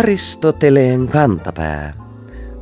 Aristoteleen 0.00 1.08
kantapää. 1.08 1.92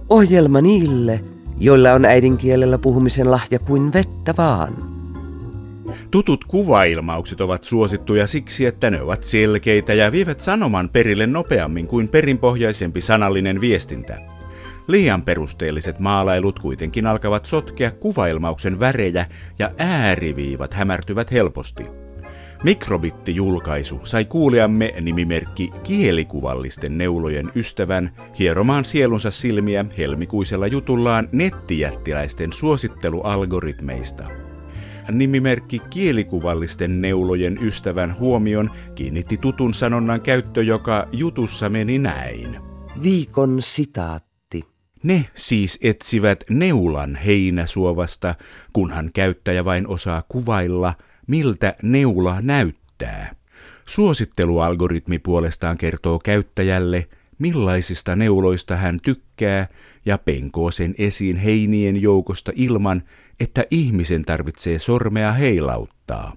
Ohjelma 0.09 0.61
niille, 0.61 1.21
joilla 1.61 1.93
on 1.93 2.05
äidinkielellä 2.05 2.79
puhumisen 2.79 3.31
lahja 3.31 3.59
kuin 3.59 3.93
vettä 3.93 4.35
vaan. 4.39 4.75
Tutut 6.11 6.45
kuvailmaukset 6.45 7.41
ovat 7.41 7.65
suosittuja 7.65 8.27
siksi, 8.27 8.67
että 8.67 8.91
ne 8.91 9.03
ovat 9.03 9.25
selkeitä 9.25 9.95
ja 9.95 10.13
vievät 10.13 10.41
sanoman 10.41 10.89
perille 10.89 11.27
nopeammin 11.27 11.87
kuin 11.87 12.09
perinpohjaisempi 12.09 13.01
sanallinen 13.01 13.61
viestintä. 13.61 14.19
Liian 14.89 15.23
perusteelliset 15.23 15.99
maalailut 15.99 16.59
kuitenkin 16.59 17.07
alkavat 17.07 17.47
sotkea 17.47 17.91
kuvailmauksen 17.91 18.81
värejä 18.81 19.27
ja 19.59 19.71
ääriviivat 19.79 20.75
hämärtyvät 20.75 21.33
helposti. 21.33 22.08
Mikrobitti-julkaisu 22.63 24.01
sai 24.05 24.25
kuulijamme 24.25 24.95
nimimerkki 25.01 25.71
kielikuvallisten 25.83 26.99
neulojen 26.99 27.53
ystävän 27.55 28.11
hieromaan 28.39 28.85
sielunsa 28.85 29.31
silmiä 29.31 29.85
helmikuisella 29.99 30.67
jutullaan 30.67 31.29
nettijättiläisten 31.33 32.53
suosittelualgoritmeista. 32.53 34.25
Nimimerkki 35.11 35.79
kielikuvallisten 35.91 37.01
neulojen 37.01 37.59
ystävän 37.63 38.19
huomion 38.19 38.71
kiinnitti 38.95 39.37
tutun 39.37 39.75
sanonnan 39.75 40.21
käyttö, 40.21 40.63
joka 40.63 41.09
jutussa 41.13 41.69
meni 41.69 41.99
näin. 41.99 42.57
Viikon 43.03 43.57
sitaatti. 43.61 44.63
Ne 45.03 45.25
siis 45.35 45.79
etsivät 45.83 46.45
neulan 46.51 47.17
heinäsuovasta, 47.17 48.35
kunhan 48.73 49.11
käyttäjä 49.15 49.65
vain 49.65 49.89
osaa 49.89 50.23
kuvailla– 50.29 50.95
miltä 51.29 51.75
neula 51.83 52.39
näyttää. 52.43 53.35
Suosittelualgoritmi 53.87 55.19
puolestaan 55.19 55.79
kertoo 55.79 56.19
käyttäjälle, 56.19 57.09
millaisista 57.39 58.17
neuloista 58.17 58.77
hän 58.77 59.01
tykkää 59.03 59.69
ja 60.07 60.19
penkoo 60.19 60.71
sen 60.71 60.95
esiin 60.99 61.37
heinien 61.37 62.03
joukosta 62.03 62.53
ilman, 62.55 63.03
että 63.41 63.65
ihmisen 63.71 64.23
tarvitsee 64.23 64.79
sormea 64.79 65.33
heilauttaa. 65.33 66.37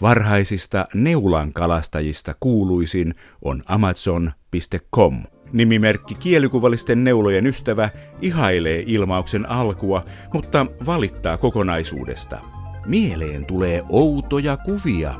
Varhaisista 0.00 0.86
neulan 0.94 1.52
kalastajista 1.52 2.34
kuuluisin 2.40 3.14
on 3.42 3.62
Amazon.com. 3.66 5.22
Nimimerkki 5.52 6.14
kielikuvallisten 6.14 7.04
neulojen 7.04 7.46
ystävä 7.46 7.90
ihailee 8.20 8.84
ilmauksen 8.86 9.48
alkua, 9.50 10.04
mutta 10.32 10.66
valittaa 10.86 11.36
kokonaisuudesta– 11.36 12.40
Mieleen 12.86 13.46
tulee 13.46 13.82
outoja 13.88 14.56
kuvia. 14.56 15.14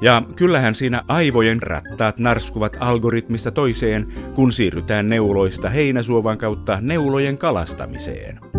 Ja 0.00 0.22
kyllähän 0.36 0.74
siinä 0.74 1.04
aivojen 1.08 1.62
rattaat 1.62 2.18
narskuvat 2.18 2.76
algoritmista 2.80 3.50
toiseen, 3.50 4.06
kun 4.34 4.52
siirrytään 4.52 5.08
neuloista 5.08 5.68
heinäsuovan 5.68 6.38
kautta 6.38 6.78
neulojen 6.80 7.38
kalastamiseen. 7.38 8.51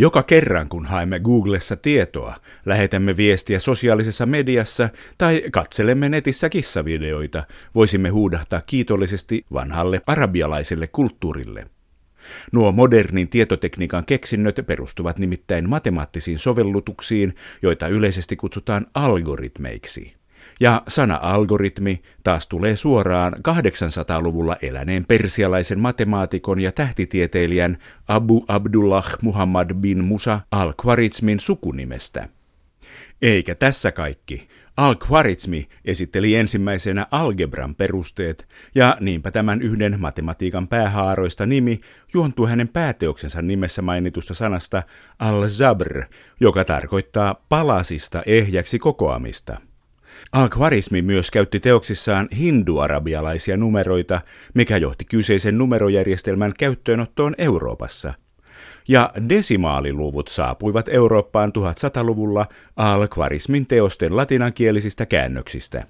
Joka 0.00 0.22
kerran, 0.22 0.68
kun 0.68 0.86
haemme 0.86 1.20
Googlessa 1.20 1.76
tietoa, 1.76 2.34
lähetämme 2.66 3.16
viestiä 3.16 3.58
sosiaalisessa 3.58 4.26
mediassa 4.26 4.88
tai 5.18 5.42
katselemme 5.52 6.08
netissä 6.08 6.48
kissavideoita, 6.48 7.44
voisimme 7.74 8.08
huudahtaa 8.08 8.62
kiitollisesti 8.66 9.46
vanhalle 9.52 10.00
arabialaiselle 10.06 10.86
kulttuurille. 10.86 11.66
Nuo 12.52 12.72
modernin 12.72 13.28
tietotekniikan 13.28 14.04
keksinnöt 14.04 14.60
perustuvat 14.66 15.18
nimittäin 15.18 15.68
matemaattisiin 15.68 16.38
sovellutuksiin, 16.38 17.34
joita 17.62 17.88
yleisesti 17.88 18.36
kutsutaan 18.36 18.86
algoritmeiksi. 18.94 20.19
Ja 20.60 20.82
sana 20.88 21.18
algoritmi 21.22 22.02
taas 22.22 22.48
tulee 22.48 22.76
suoraan 22.76 23.32
800-luvulla 23.32 24.56
eläneen 24.62 25.04
persialaisen 25.04 25.80
matemaatikon 25.80 26.60
ja 26.60 26.72
tähtitieteilijän 26.72 27.78
Abu 28.08 28.44
Abdullah 28.48 29.16
Muhammad 29.22 29.74
bin 29.74 30.04
Musa 30.04 30.40
al-Khwarizmin 30.50 31.40
sukunimestä. 31.40 32.28
Eikä 33.22 33.54
tässä 33.54 33.92
kaikki. 33.92 34.48
Al-Khwarizmi 34.76 35.68
esitteli 35.84 36.34
ensimmäisenä 36.34 37.06
algebran 37.10 37.74
perusteet, 37.74 38.48
ja 38.74 38.96
niinpä 39.00 39.30
tämän 39.30 39.62
yhden 39.62 40.00
matematiikan 40.00 40.68
päähaaroista 40.68 41.46
nimi 41.46 41.80
juontuu 42.14 42.46
hänen 42.46 42.68
pääteoksensa 42.68 43.42
nimessä 43.42 43.82
mainitusta 43.82 44.34
sanasta 44.34 44.82
al-zabr, 45.18 46.04
joka 46.40 46.64
tarkoittaa 46.64 47.44
palasista 47.48 48.22
ehjäksi 48.26 48.78
kokoamista– 48.78 49.56
Al-Khwarizmi 50.32 51.02
myös 51.02 51.30
käytti 51.30 51.60
teoksissaan 51.60 52.28
hinduarabialaisia 52.38 53.56
numeroita, 53.56 54.20
mikä 54.54 54.76
johti 54.76 55.04
kyseisen 55.04 55.58
numerojärjestelmän 55.58 56.52
käyttöönottoon 56.58 57.34
Euroopassa. 57.38 58.14
Ja 58.88 59.12
desimaaliluvut 59.28 60.28
saapuivat 60.28 60.88
Eurooppaan 60.88 61.52
1100-luvulla 61.58 62.46
Al-Khwarizmin 62.76 63.66
teosten 63.66 64.16
latinankielisistä 64.16 65.06
käännöksistä. 65.06 65.86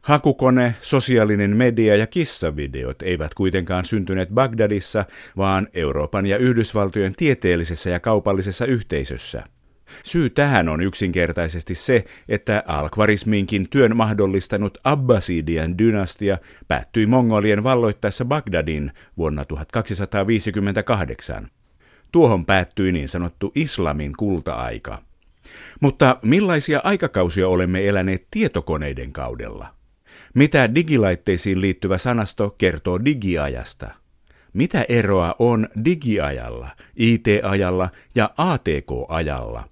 Hakukone, 0.00 0.74
sosiaalinen 0.80 1.56
media 1.56 1.96
ja 1.96 2.06
kissavideot 2.06 3.02
eivät 3.02 3.34
kuitenkaan 3.34 3.84
syntyneet 3.84 4.28
Bagdadissa, 4.28 5.04
vaan 5.36 5.68
Euroopan 5.74 6.26
ja 6.26 6.38
Yhdysvaltojen 6.38 7.14
tieteellisessä 7.16 7.90
ja 7.90 8.00
kaupallisessa 8.00 8.66
yhteisössä– 8.66 9.42
Syy 10.02 10.30
tähän 10.30 10.68
on 10.68 10.80
yksinkertaisesti 10.80 11.74
se, 11.74 12.04
että 12.28 12.62
alkvarisminkin 12.66 13.70
työn 13.70 13.96
mahdollistanut 13.96 14.78
Abbasidian 14.84 15.78
dynastia 15.78 16.38
päättyi 16.68 17.06
mongolien 17.06 17.64
valloittaessa 17.64 18.24
Bagdadin 18.24 18.92
vuonna 19.16 19.44
1258. 19.44 21.48
Tuohon 22.12 22.46
päättyi 22.46 22.92
niin 22.92 23.08
sanottu 23.08 23.52
islamin 23.54 24.12
kulta-aika. 24.16 25.02
Mutta 25.80 26.18
millaisia 26.22 26.80
aikakausia 26.84 27.48
olemme 27.48 27.88
eläneet 27.88 28.26
tietokoneiden 28.30 29.12
kaudella? 29.12 29.74
Mitä 30.34 30.74
digilaitteisiin 30.74 31.60
liittyvä 31.60 31.98
sanasto 31.98 32.54
kertoo 32.58 33.04
digiajasta? 33.04 33.90
Mitä 34.52 34.84
eroa 34.88 35.34
on 35.38 35.68
digiajalla, 35.84 36.68
IT-ajalla 36.96 37.90
ja 38.14 38.30
ATK-ajalla? 38.36 39.68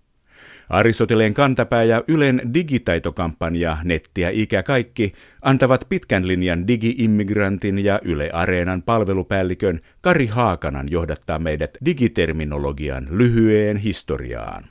Aristoteleen 0.73 1.35
kantapää 1.35 1.85
ja 1.85 2.05
Ylen 2.09 2.43
digitaitokampanja 2.55 3.79
Nettiä 3.85 4.31
ikä 4.31 4.63
kaikki 4.63 5.13
antavat 5.43 5.87
pitkän 5.89 6.29
linjan 6.29 6.69
digi-immigrantin 6.69 7.79
ja 7.79 8.01
Yle 8.05 8.31
Areenan 8.33 8.83
palvelupäällikön 8.83 9.81
Kari 10.01 10.27
Haakanan 10.27 10.91
johdattaa 10.91 11.39
meidät 11.39 11.71
digiterminologian 11.85 13.07
lyhyeen 13.11 13.77
historiaan. 13.77 14.65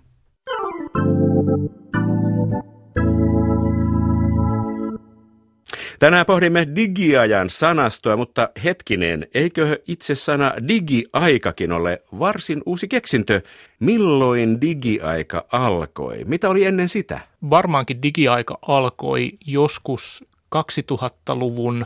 Tänään 6.01 6.25
pohdimme 6.25 6.67
digiajan 6.75 7.49
sanastoa, 7.49 8.17
mutta 8.17 8.49
hetkinen, 8.63 9.27
eikö 9.33 9.79
itse 9.87 10.15
sana 10.15 10.53
digiaikakin 10.67 11.71
ole 11.71 12.01
varsin 12.19 12.61
uusi 12.65 12.87
keksintö? 12.87 13.41
Milloin 13.79 14.61
digiaika 14.61 15.45
alkoi? 15.51 16.25
Mitä 16.25 16.49
oli 16.49 16.65
ennen 16.65 16.89
sitä? 16.89 17.19
Varmaankin 17.49 18.01
digiaika 18.01 18.57
alkoi 18.67 19.31
joskus 19.45 20.25
2000-luvun 20.55 21.85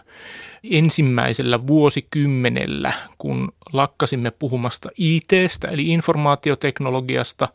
ensimmäisellä 0.71 1.67
vuosikymmenellä, 1.67 2.93
kun 3.17 3.51
lakkasimme 3.73 4.31
puhumasta 4.31 4.89
ITstä, 4.97 5.67
eli 5.71 5.87
informaatioteknologiasta, 5.87 7.47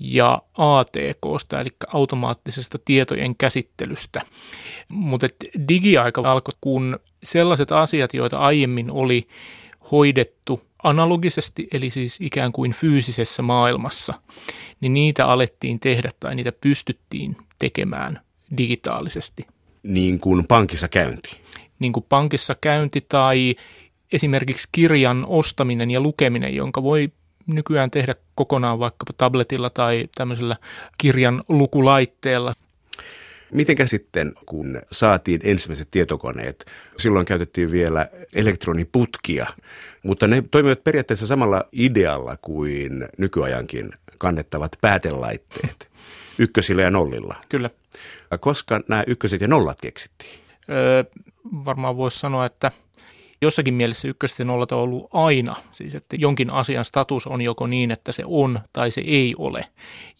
ja 0.00 0.42
ATKsta, 0.58 1.60
eli 1.60 1.70
automaattisesta 1.92 2.78
tietojen 2.84 3.36
käsittelystä. 3.36 4.22
Mutta 4.88 5.26
digiaika 5.68 6.32
alkoi, 6.32 6.54
kun 6.60 6.98
sellaiset 7.22 7.72
asiat, 7.72 8.14
joita 8.14 8.38
aiemmin 8.38 8.90
oli 8.90 9.28
hoidettu 9.90 10.60
analogisesti, 10.82 11.68
eli 11.72 11.90
siis 11.90 12.18
ikään 12.20 12.52
kuin 12.52 12.72
fyysisessä 12.72 13.42
maailmassa, 13.42 14.14
niin 14.80 14.94
niitä 14.94 15.26
alettiin 15.26 15.80
tehdä 15.80 16.10
tai 16.20 16.34
niitä 16.34 16.52
pystyttiin 16.52 17.36
tekemään 17.58 18.20
digitaalisesti– 18.56 19.46
niin 19.82 20.20
kuin 20.20 20.46
pankissa 20.46 20.88
käynti? 20.88 21.40
Niin 21.78 21.92
kuin 21.92 22.06
pankissa 22.08 22.56
käynti 22.60 23.06
tai 23.08 23.54
esimerkiksi 24.12 24.68
kirjan 24.72 25.24
ostaminen 25.26 25.90
ja 25.90 26.00
lukeminen, 26.00 26.54
jonka 26.54 26.82
voi 26.82 27.12
nykyään 27.46 27.90
tehdä 27.90 28.14
kokonaan 28.34 28.78
vaikkapa 28.78 29.12
tabletilla 29.16 29.70
tai 29.70 30.04
tämmöisellä 30.14 30.56
kirjan 30.98 31.44
lukulaitteella. 31.48 32.54
Mitenkä 33.52 33.86
sitten, 33.86 34.32
kun 34.46 34.82
saatiin 34.92 35.40
ensimmäiset 35.44 35.88
tietokoneet, 35.90 36.66
silloin 36.96 37.26
käytettiin 37.26 37.70
vielä 37.70 38.08
elektroniputkia, 38.34 39.46
mutta 40.02 40.26
ne 40.26 40.44
toimivat 40.50 40.84
periaatteessa 40.84 41.26
samalla 41.26 41.64
idealla 41.72 42.36
kuin 42.42 43.08
nykyajankin 43.18 43.90
kannettavat 44.18 44.72
päätelaitteet. 44.80 45.88
Ykkösillä 46.38 46.82
ja 46.82 46.90
nollilla. 46.90 47.36
Kyllä. 47.48 47.70
Koska 48.40 48.80
nämä 48.88 49.04
ykköset 49.06 49.40
ja 49.40 49.48
nollat 49.48 49.80
keksittiin? 49.80 50.40
Öö, 50.70 51.04
varmaan 51.64 51.96
voisi 51.96 52.18
sanoa, 52.18 52.46
että 52.46 52.72
jossakin 53.42 53.74
mielessä 53.74 54.08
ykköset 54.08 54.38
ja 54.38 54.44
nollat 54.44 54.72
on 54.72 54.78
ollut 54.78 55.08
aina. 55.12 55.56
Siis 55.72 55.94
että 55.94 56.16
jonkin 56.16 56.50
asian 56.50 56.84
status 56.84 57.26
on 57.26 57.40
joko 57.42 57.66
niin, 57.66 57.90
että 57.90 58.12
se 58.12 58.22
on 58.26 58.60
tai 58.72 58.90
se 58.90 59.00
ei 59.00 59.34
ole. 59.38 59.64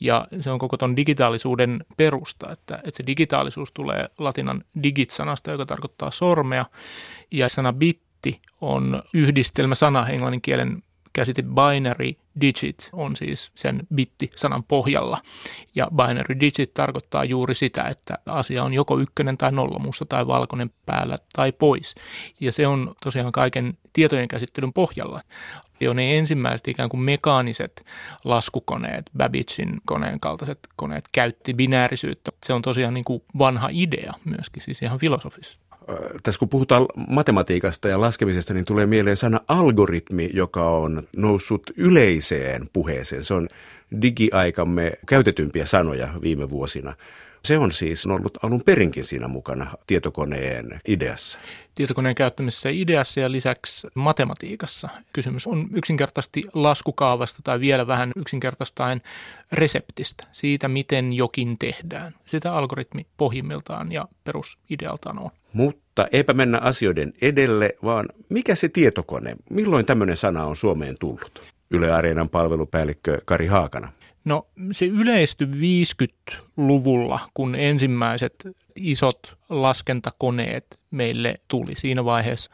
Ja 0.01 0.27
se 0.41 0.51
on 0.51 0.59
koko 0.59 0.77
tuon 0.77 0.97
digitaalisuuden 0.97 1.85
perusta, 1.97 2.53
että, 2.53 2.77
että 2.77 2.97
se 2.97 3.07
digitaalisuus 3.07 3.73
tulee 3.73 4.09
latinan 4.19 4.65
digit-sanasta, 4.83 5.51
joka 5.51 5.67
tarkoittaa 5.67 6.11
sormea. 6.11 6.67
Ja 7.31 7.49
sana 7.49 7.73
bitti 7.73 8.41
on 8.61 9.03
yhdistelmä 9.15 9.75
sana 9.75 10.09
englannin 10.09 10.43
kielen 10.43 10.83
käsite 11.13 11.43
binary 11.43 12.13
digit 12.41 12.91
on 12.93 13.17
siis 13.17 13.53
sen 13.55 13.87
bitti-sanan 13.95 14.65
pohjalla. 14.65 15.23
Ja 15.75 15.89
binary 15.91 16.41
digit 16.41 16.75
tarkoittaa 16.75 17.25
juuri 17.25 17.55
sitä, 17.55 17.85
että 17.85 18.19
asia 18.27 18.65
on 18.65 18.75
joko 18.75 18.99
ykkönen 18.99 19.39
tai 19.39 19.53
nolla, 19.53 19.79
musta 19.79 20.05
tai 20.05 20.27
valkoinen 20.27 20.71
päällä 20.87 21.17
tai 21.33 21.53
pois. 21.53 21.95
Ja 22.41 22.53
se 22.53 22.67
on 22.67 22.95
tosiaan 23.03 23.33
kaiken 23.33 23.79
tietojen 23.93 24.29
käsittelyn 24.29 24.73
pohjalla. 24.73 25.21
Jo 25.81 25.93
ne 25.93 26.19
ensimmäiset 26.19 26.69
ikään 26.69 26.89
kuin 26.89 27.01
mekaaniset 27.01 27.87
laskukoneet, 28.25 29.11
Babbagein 29.17 29.81
koneen 29.87 30.21
kaltaiset 30.21 30.59
koneet 30.77 31.05
käytti 31.13 31.55
binäärisyyttä. 31.55 32.31
Se 32.47 32.53
on 32.53 32.63
tosiaan 32.63 32.95
niin 32.95 33.05
kuin 33.05 33.23
vanha 33.39 33.69
idea 33.73 34.13
myöskin, 34.25 34.63
siis 34.63 34.83
ihan 34.83 34.99
filosofisesti 34.99 35.68
tässä 36.23 36.39
kun 36.39 36.49
puhutaan 36.49 36.87
matematiikasta 37.09 37.89
ja 37.89 38.01
laskemisesta, 38.01 38.55
niin 38.55 38.65
tulee 38.65 38.87
mieleen 38.87 39.17
sana 39.17 39.41
algoritmi, 39.49 40.31
joka 40.35 40.71
on 40.71 41.03
noussut 41.17 41.71
yleiseen 41.77 42.69
puheeseen. 42.73 43.25
Se 43.25 43.35
on 43.35 43.49
digiaikamme 44.03 44.93
käytetympiä 45.07 45.67
sanoja 45.67 46.09
viime 46.23 46.51
vuosina. 46.51 46.95
Se 47.49 47.59
on 47.59 47.73
siis 47.73 48.07
ollut 48.07 48.39
alun 48.45 48.63
perinkin 48.63 49.05
siinä 49.05 49.29
mukana 49.29 49.71
tietokoneen 49.87 50.81
ideassa. 50.89 51.39
Tietokoneen 51.75 52.15
käyttämisessä 52.15 52.69
ideassa 52.69 53.21
ja 53.21 53.33
lisäksi 53.33 53.89
matematiikassa. 53.95 54.89
Kysymys 55.13 55.47
on 55.47 55.69
yksinkertaisesti 55.75 56.45
laskukaavasta 56.55 57.41
tai 57.45 57.61
vielä 57.61 57.87
vähän 57.87 58.13
yksinkertaistaen 58.17 59.03
reseptistä, 59.53 60.25
siitä 60.33 60.69
miten 60.69 61.13
jokin 61.13 61.59
tehdään. 61.59 62.15
Sitä 62.25 62.55
algoritmi 62.55 63.07
pohjimmiltaan 63.17 63.93
ja 63.93 64.09
perusidealtaan 64.25 65.19
on. 65.19 65.31
Mutta 65.53 66.07
eipä 66.13 66.33
mennä 66.33 66.59
asioiden 66.59 67.13
edelle, 67.23 67.75
vaan 67.83 68.09
mikä 68.29 68.55
se 68.55 68.69
tietokone, 68.69 69.37
milloin 69.51 69.87
tämmöinen 69.87 70.17
sana 70.17 70.45
on 70.45 70.57
Suomeen 70.57 70.97
tullut? 71.01 71.43
Yle 71.71 71.93
Areenan 71.93 72.29
palvelupäällikkö 72.29 73.21
Kari 73.25 73.47
Haakana. 73.47 73.93
No 74.29 74.47
se 74.71 74.87
yleistyi 74.87 75.47
50-luvulla, 75.47 77.21
kun 77.35 77.55
ensimmäiset 77.55 78.35
isot 78.77 79.37
laskentakoneet 79.49 80.81
meille 80.91 81.35
tuli 81.49 81.75
siinä 81.75 82.05
vaiheessa. 82.05 82.51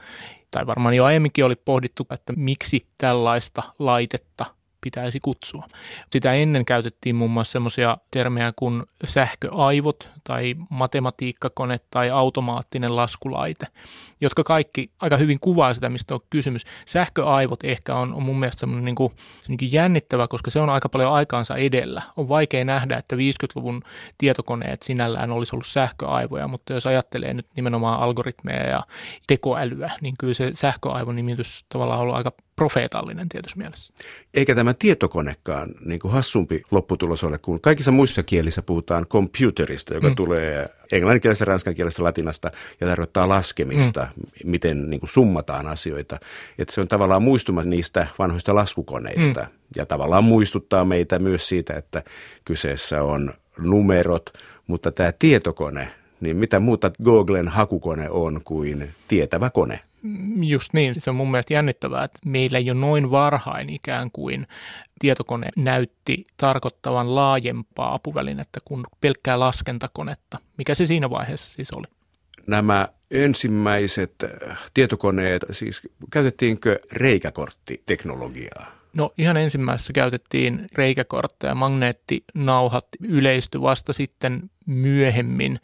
Tai 0.51 0.67
varmaan 0.67 0.95
jo 0.95 1.05
aiemminkin 1.05 1.45
oli 1.45 1.57
pohdittu, 1.57 2.07
että 2.11 2.33
miksi 2.37 2.87
tällaista 2.99 3.63
laitetta 3.79 4.47
pitäisi 4.85 5.21
kutsua. 5.21 5.69
Sitä 6.13 6.33
ennen 6.33 6.65
käytettiin 6.65 7.17
muun 7.17 7.31
muassa 7.31 7.53
semmoisia 7.53 7.97
termejä 8.11 8.53
kuin 8.57 8.83
sähköaivot 9.05 10.09
tai 10.25 10.55
matematiikkakone 10.71 11.77
tai 11.91 12.11
automaattinen 12.11 12.97
laskulaite, 12.97 13.67
jotka 14.21 14.45
kaikki 14.45 14.91
aika 15.01 15.17
hyvin 15.17 15.41
kuvaa 15.41 15.75
sitä, 15.75 15.89
mistä 15.89 16.15
on 16.15 16.21
kysymys. 16.31 16.65
Sähköaivot 16.87 17.65
ehkä 17.65 17.95
on, 17.95 18.15
on 18.15 18.23
mun 18.23 18.41
mielestä 18.41 18.61
semmoinen 18.61 18.85
niin 18.85 18.95
kuin, 18.95 19.13
niin 19.49 19.73
jännittävä, 19.73 20.29
koska 20.29 20.51
se 20.51 20.61
on 20.61 20.71
aika 20.71 20.89
paljon 20.89 21.13
aikaansa 21.13 21.57
edellä. 21.57 22.03
On 22.17 22.29
vaikea 22.29 22.65
nähdä, 22.65 22.97
että 22.97 23.17
50-luvun 23.17 23.83
tietokoneet 24.19 24.83
sinällään 24.83 25.31
olisi 25.31 25.57
ollut 25.57 25.67
sähköaivoja, 25.67 26.49
mutta 26.49 26.73
jos 26.73 26.87
ajattelee 26.87 27.35
nyt 27.35 27.47
nimenomaan 27.57 28.01
algoritmeja 28.01 28.67
ja 28.67 28.83
tekoälyä, 29.27 29.91
niin 30.01 30.15
kyllä 30.19 30.35
se 30.35 30.51
sähköaivon 30.53 31.17
nimitys 31.17 31.65
tavallaan 31.69 31.99
on 31.99 32.03
ollut 32.03 32.17
aika 32.17 32.33
profeetallinen 32.57 33.29
tietyssä 33.29 33.59
mielessä. 33.59 33.95
Eikä 34.35 34.55
tämä 34.55 34.75
tietokonekaan 34.75 35.71
niin 35.85 36.01
kuin 36.01 36.13
hassumpi 36.13 36.63
lopputulos 36.71 37.25
ole, 37.25 37.39
kun 37.39 37.61
kaikissa 37.61 37.93
muissa 37.93 38.23
kielissä 38.23 38.63
puhutaan 38.63 39.07
computerista, 39.07 39.95
joka 39.95 40.09
mm. 40.09 40.15
tulee 40.15 40.69
englanninkielessä, 40.93 41.45
ranskankielessä, 41.45 42.05
latinasta 42.05 42.51
ja 42.81 42.87
tarkoittaa 42.87 43.29
laskemista, 43.29 44.09
mm. 44.17 44.51
miten 44.51 44.91
niin 44.91 45.01
kuin 45.01 45.11
summataan 45.11 45.67
asioita. 45.67 46.19
Että 46.59 46.75
se 46.75 46.81
on 46.81 46.89
tavallaan 46.89 47.23
muistuma 47.23 47.63
niistä 47.63 48.07
vanhoista 48.19 48.55
laskukoneista 48.55 49.41
mm. 49.41 49.49
ja 49.77 49.87
tavallaan 49.87 50.25
muistuttaa 50.25 50.85
meitä 50.85 51.19
myös 51.19 51.49
siitä, 51.49 51.75
että 51.75 52.03
kyseessä 52.45 53.03
on 53.03 53.35
numerot, 53.59 54.31
mutta 54.67 54.93
tämä 54.93 55.13
tietokone, 55.13 55.89
niin 56.21 56.37
mitä 56.37 56.59
muuta 56.59 56.91
Googlen 57.05 57.49
hakukone 57.49 58.11
on 58.11 58.41
kuin 58.45 58.95
tietävä 59.09 59.51
kone? 59.51 59.81
Just 60.43 60.73
niin, 60.73 60.95
se 60.99 61.11
on 61.11 61.17
mun 61.17 61.31
mielestä 61.31 61.55
jännittävää, 61.55 62.05
että 62.05 62.19
meillä 62.25 62.59
jo 62.59 62.75
noin 62.75 63.11
varhain 63.11 63.71
ikään 63.71 64.11
kuin 64.11 64.47
tietokone 64.99 65.49
näytti 65.57 66.25
tarkoittavan 66.37 67.15
laajempaa 67.15 67.95
apuvälinettä 67.95 68.61
kuin 68.65 68.85
pelkkää 69.01 69.41
laskentakonetta. 69.41 70.39
Mikä 70.59 70.75
se 70.75 70.87
siinä 70.87 71.11
vaiheessa 71.11 71.51
siis 71.51 71.71
oli? 71.71 71.87
Nämä 72.47 72.89
ensimmäiset 73.11 74.15
äh, 74.25 74.59
tietokoneet, 74.75 75.45
siis 75.51 75.83
käytettiinkö 76.11 76.79
reikäkorttiteknologiaa? 76.93 78.75
No 78.95 79.13
ihan 79.19 79.37
ensimmäisessä 79.37 79.93
käytettiin 79.93 80.67
reikäkortteja, 80.75 81.55
magneettinauhat 81.55 82.87
yleisty 83.03 83.61
vasta 83.61 83.93
sitten 83.93 84.51
myöhemmin, 84.67 85.61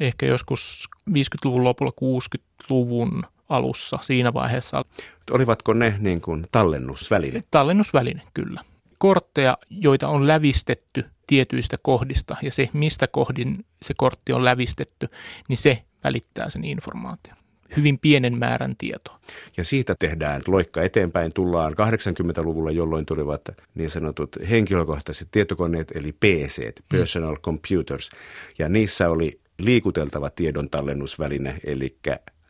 ehkä 0.00 0.26
joskus 0.26 0.88
50-luvun 1.10 1.64
lopulla 1.64 1.92
60-luvun 2.04 3.22
alussa 3.48 3.98
siinä 4.02 4.34
vaiheessa. 4.34 4.82
Olivatko 5.30 5.72
ne 5.72 5.94
niin 5.98 6.20
kuin 6.20 6.46
tallennusväline? 6.52 7.40
Tallennusväline, 7.50 8.22
kyllä. 8.34 8.60
Kortteja, 8.98 9.58
joita 9.70 10.08
on 10.08 10.26
lävistetty 10.26 11.04
tietyistä 11.26 11.76
kohdista 11.82 12.36
ja 12.42 12.52
se, 12.52 12.68
mistä 12.72 13.06
kohdin 13.06 13.64
se 13.82 13.94
kortti 13.96 14.32
on 14.32 14.44
lävistetty, 14.44 15.08
niin 15.48 15.56
se 15.56 15.82
välittää 16.04 16.50
sen 16.50 16.64
informaation 16.64 17.36
hyvin 17.76 17.98
pienen 17.98 18.38
määrän 18.38 18.76
tietoa. 18.78 19.18
Ja 19.56 19.64
siitä 19.64 19.96
tehdään 19.98 20.42
loikka 20.46 20.82
eteenpäin. 20.82 21.32
Tullaan 21.32 21.72
80-luvulla, 21.72 22.70
jolloin 22.70 23.06
tulivat 23.06 23.42
niin 23.74 23.90
sanotut 23.90 24.36
henkilökohtaiset 24.50 25.28
tietokoneet, 25.30 25.92
eli 25.94 26.12
PC. 26.12 26.72
Personal 26.88 27.34
mm. 27.34 27.40
Computers. 27.40 28.10
Ja 28.58 28.68
niissä 28.68 29.10
oli 29.10 29.40
liikuteltava 29.58 30.30
tiedon 30.30 30.70
tallennusväline, 30.70 31.58
eli 31.64 31.96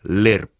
LERP 0.08 0.50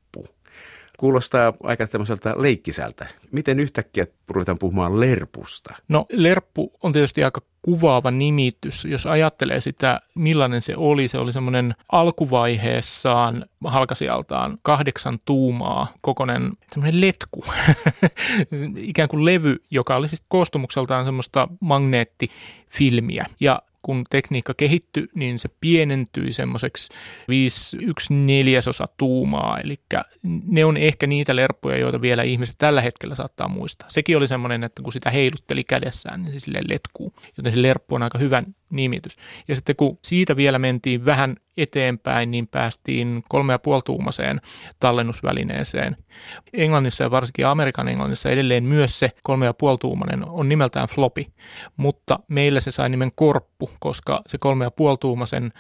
Kuulostaa 0.96 1.52
aika 1.62 1.86
tämmöiseltä 1.86 2.34
leikkisältä. 2.36 3.06
Miten 3.32 3.60
yhtäkkiä 3.60 4.06
ruvetaan 4.28 4.58
puhumaan 4.58 5.00
lerpusta? 5.00 5.74
No 5.88 6.06
lerppu 6.12 6.72
on 6.82 6.92
tietysti 6.92 7.24
aika 7.24 7.40
kuvaava 7.62 8.10
nimitys. 8.10 8.84
Jos 8.84 9.06
ajattelee 9.06 9.60
sitä, 9.60 10.00
millainen 10.14 10.62
se 10.62 10.76
oli, 10.76 11.08
se 11.08 11.18
oli 11.18 11.32
semmoinen 11.32 11.74
alkuvaiheessaan 11.92 13.46
halkasijaltaan 13.64 14.58
kahdeksan 14.62 15.18
tuumaa 15.24 15.92
kokonen 16.00 16.52
semmoinen 16.66 17.00
letku, 17.00 17.44
ikään 18.76 19.08
kuin 19.08 19.24
levy, 19.24 19.56
joka 19.70 19.96
oli 19.96 20.08
siis 20.08 20.24
koostumukseltaan 20.28 21.04
semmoista 21.04 21.48
magneettifilmiä. 21.60 23.26
Ja 23.40 23.62
kun 23.86 24.04
tekniikka 24.10 24.54
kehittyi, 24.54 25.08
niin 25.14 25.38
se 25.38 25.48
pienentyi 25.60 26.32
semmoiseksi 26.32 26.94
5 27.28 27.76
1 27.80 28.14
neljäsosa 28.14 28.88
tuumaa, 28.96 29.60
eli 29.60 29.80
ne 30.46 30.64
on 30.64 30.76
ehkä 30.76 31.06
niitä 31.06 31.36
lerppuja, 31.36 31.78
joita 31.78 32.00
vielä 32.00 32.22
ihmiset 32.22 32.54
tällä 32.58 32.80
hetkellä 32.80 33.14
saattaa 33.14 33.48
muistaa. 33.48 33.90
Sekin 33.90 34.16
oli 34.16 34.28
semmoinen, 34.28 34.64
että 34.64 34.82
kun 34.82 34.92
sitä 34.92 35.10
heilutteli 35.10 35.64
kädessään, 35.64 36.22
niin 36.22 36.32
se 36.32 36.40
sille 36.40 36.60
letkuu, 36.68 37.12
joten 37.36 37.52
se 37.52 37.62
lerppu 37.62 37.94
on 37.94 38.02
aika 38.02 38.18
hyvä 38.18 38.42
nimitys. 38.70 39.16
Ja 39.48 39.56
sitten 39.56 39.76
kun 39.76 39.98
siitä 40.04 40.36
vielä 40.36 40.58
mentiin 40.58 41.04
vähän 41.04 41.36
eteenpäin, 41.56 42.30
niin 42.30 42.48
päästiin 42.48 43.22
kolme 43.28 43.52
ja 43.52 43.58
tuumaseen 43.84 44.40
tallennusvälineeseen. 44.80 45.96
Englannissa 46.52 47.04
ja 47.04 47.10
varsinkin 47.10 47.46
Amerikan 47.46 47.88
englannissa 47.88 48.30
edelleen 48.30 48.64
myös 48.64 48.98
se 48.98 49.10
kolme 49.22 49.46
ja 49.46 49.54
tuumanen 49.80 50.28
on 50.28 50.48
nimeltään 50.48 50.88
floppy, 50.88 51.24
mutta 51.76 52.18
meillä 52.28 52.60
se 52.60 52.70
sai 52.70 52.88
nimen 52.88 53.12
korppu, 53.14 53.70
koska 53.80 54.22
se 54.26 54.38
kolme 54.38 54.64
ja 54.64 54.96
tuumasen 55.00 55.52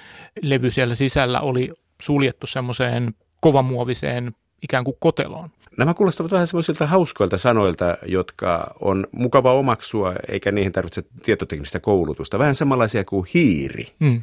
levy 0.42 0.70
siellä 0.70 0.94
sisällä 0.94 1.40
oli 1.40 1.72
suljettu 2.02 2.46
semmoiseen 2.46 3.14
kovamuoviseen 3.40 4.34
ikään 4.62 4.84
kuin 4.84 4.96
koteloon. 5.00 5.50
Nämä 5.78 5.94
kuulostavat 5.94 6.32
vähän 6.32 6.46
semmoisilta 6.46 6.86
hauskoilta 6.86 7.38
sanoilta, 7.38 7.96
jotka 8.06 8.74
on 8.80 9.06
mukava 9.12 9.52
omaksua, 9.52 10.14
eikä 10.28 10.52
niihin 10.52 10.72
tarvitse 10.72 11.04
tietoteknistä 11.22 11.80
koulutusta. 11.80 12.38
Vähän 12.38 12.54
samanlaisia 12.54 13.04
kuin 13.04 13.26
hiiri. 13.34 13.86
Mm. 13.98 14.22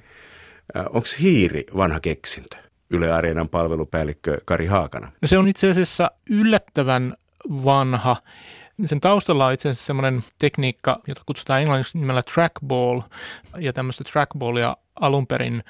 Onko 0.75 1.07
hiiri 1.21 1.65
vanha 1.77 1.99
keksintö? 1.99 2.57
Yle 2.89 3.11
Areenan 3.11 3.49
palvelupäällikkö 3.49 4.37
Kari 4.45 4.65
Haakana. 4.65 5.11
No 5.21 5.27
se 5.27 5.37
on 5.37 5.47
itse 5.47 5.69
asiassa 5.69 6.11
yllättävän 6.29 7.13
vanha. 7.49 8.17
Sen 8.85 8.99
taustalla 8.99 9.45
on 9.45 9.53
itse 9.53 9.69
asiassa 9.69 9.85
semmoinen 9.85 10.23
tekniikka, 10.37 10.99
jota 11.07 11.21
kutsutaan 11.25 11.61
englanniksi 11.61 11.97
nimellä 11.97 12.21
trackball, 12.23 13.01
ja 13.57 13.73
tämmöistä 13.73 14.03
trackballia 14.03 14.77
alun 15.01 15.27
perin 15.27 15.63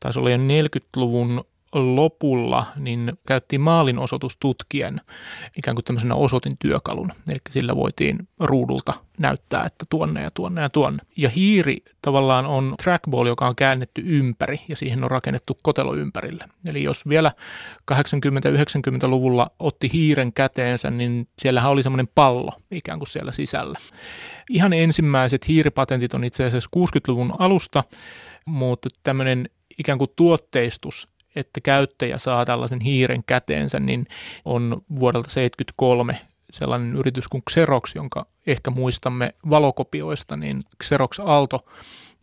taisi 0.00 0.18
olla 0.18 0.30
jo 0.30 0.36
40-luvun 0.36 1.44
lopulla 1.74 2.66
niin 2.76 3.12
käyttiin 3.26 3.60
maalinosoitustutkien 3.60 5.00
ikään 5.58 5.74
kuin 5.74 5.84
tämmöisenä 5.84 6.14
osoitin 6.14 6.56
työkalun. 6.58 7.12
Eli 7.28 7.38
sillä 7.50 7.76
voitiin 7.76 8.28
ruudulta 8.40 8.94
näyttää, 9.18 9.64
että 9.64 9.84
tuonne 9.90 10.22
ja 10.22 10.30
tuonne 10.30 10.60
ja 10.60 10.70
tuonne. 10.70 11.02
Ja 11.16 11.28
hiiri 11.28 11.76
tavallaan 12.02 12.46
on 12.46 12.74
trackball, 12.82 13.26
joka 13.26 13.48
on 13.48 13.56
käännetty 13.56 14.02
ympäri 14.06 14.60
ja 14.68 14.76
siihen 14.76 15.04
on 15.04 15.10
rakennettu 15.10 15.58
kotelo 15.62 15.94
ympärille. 15.94 16.44
Eli 16.66 16.82
jos 16.82 17.08
vielä 17.08 17.32
80-90-luvulla 17.92 19.50
otti 19.58 19.90
hiiren 19.92 20.32
käteensä, 20.32 20.90
niin 20.90 21.28
siellähän 21.38 21.70
oli 21.70 21.82
semmoinen 21.82 22.08
pallo 22.14 22.52
ikään 22.70 22.98
kuin 22.98 23.08
siellä 23.08 23.32
sisällä. 23.32 23.78
Ihan 24.50 24.72
ensimmäiset 24.72 25.48
hiiripatentit 25.48 26.14
on 26.14 26.24
itse 26.24 26.44
asiassa 26.44 26.70
60-luvun 26.76 27.32
alusta, 27.38 27.84
mutta 28.46 28.88
tämmöinen 29.02 29.48
ikään 29.78 29.98
kuin 29.98 30.10
tuotteistus 30.16 31.13
että 31.36 31.60
käyttäjä 31.60 32.18
saa 32.18 32.44
tällaisen 32.44 32.80
hiiren 32.80 33.24
käteensä, 33.26 33.80
niin 33.80 34.06
on 34.44 34.82
vuodelta 35.00 35.28
1973 35.28 36.20
sellainen 36.50 36.96
yritys 36.96 37.28
kuin 37.28 37.42
Xerox, 37.50 37.94
jonka 37.94 38.26
ehkä 38.46 38.70
muistamme 38.70 39.34
valokopioista, 39.50 40.36
niin 40.36 40.62
Xerox 40.84 41.20
Alto 41.20 41.64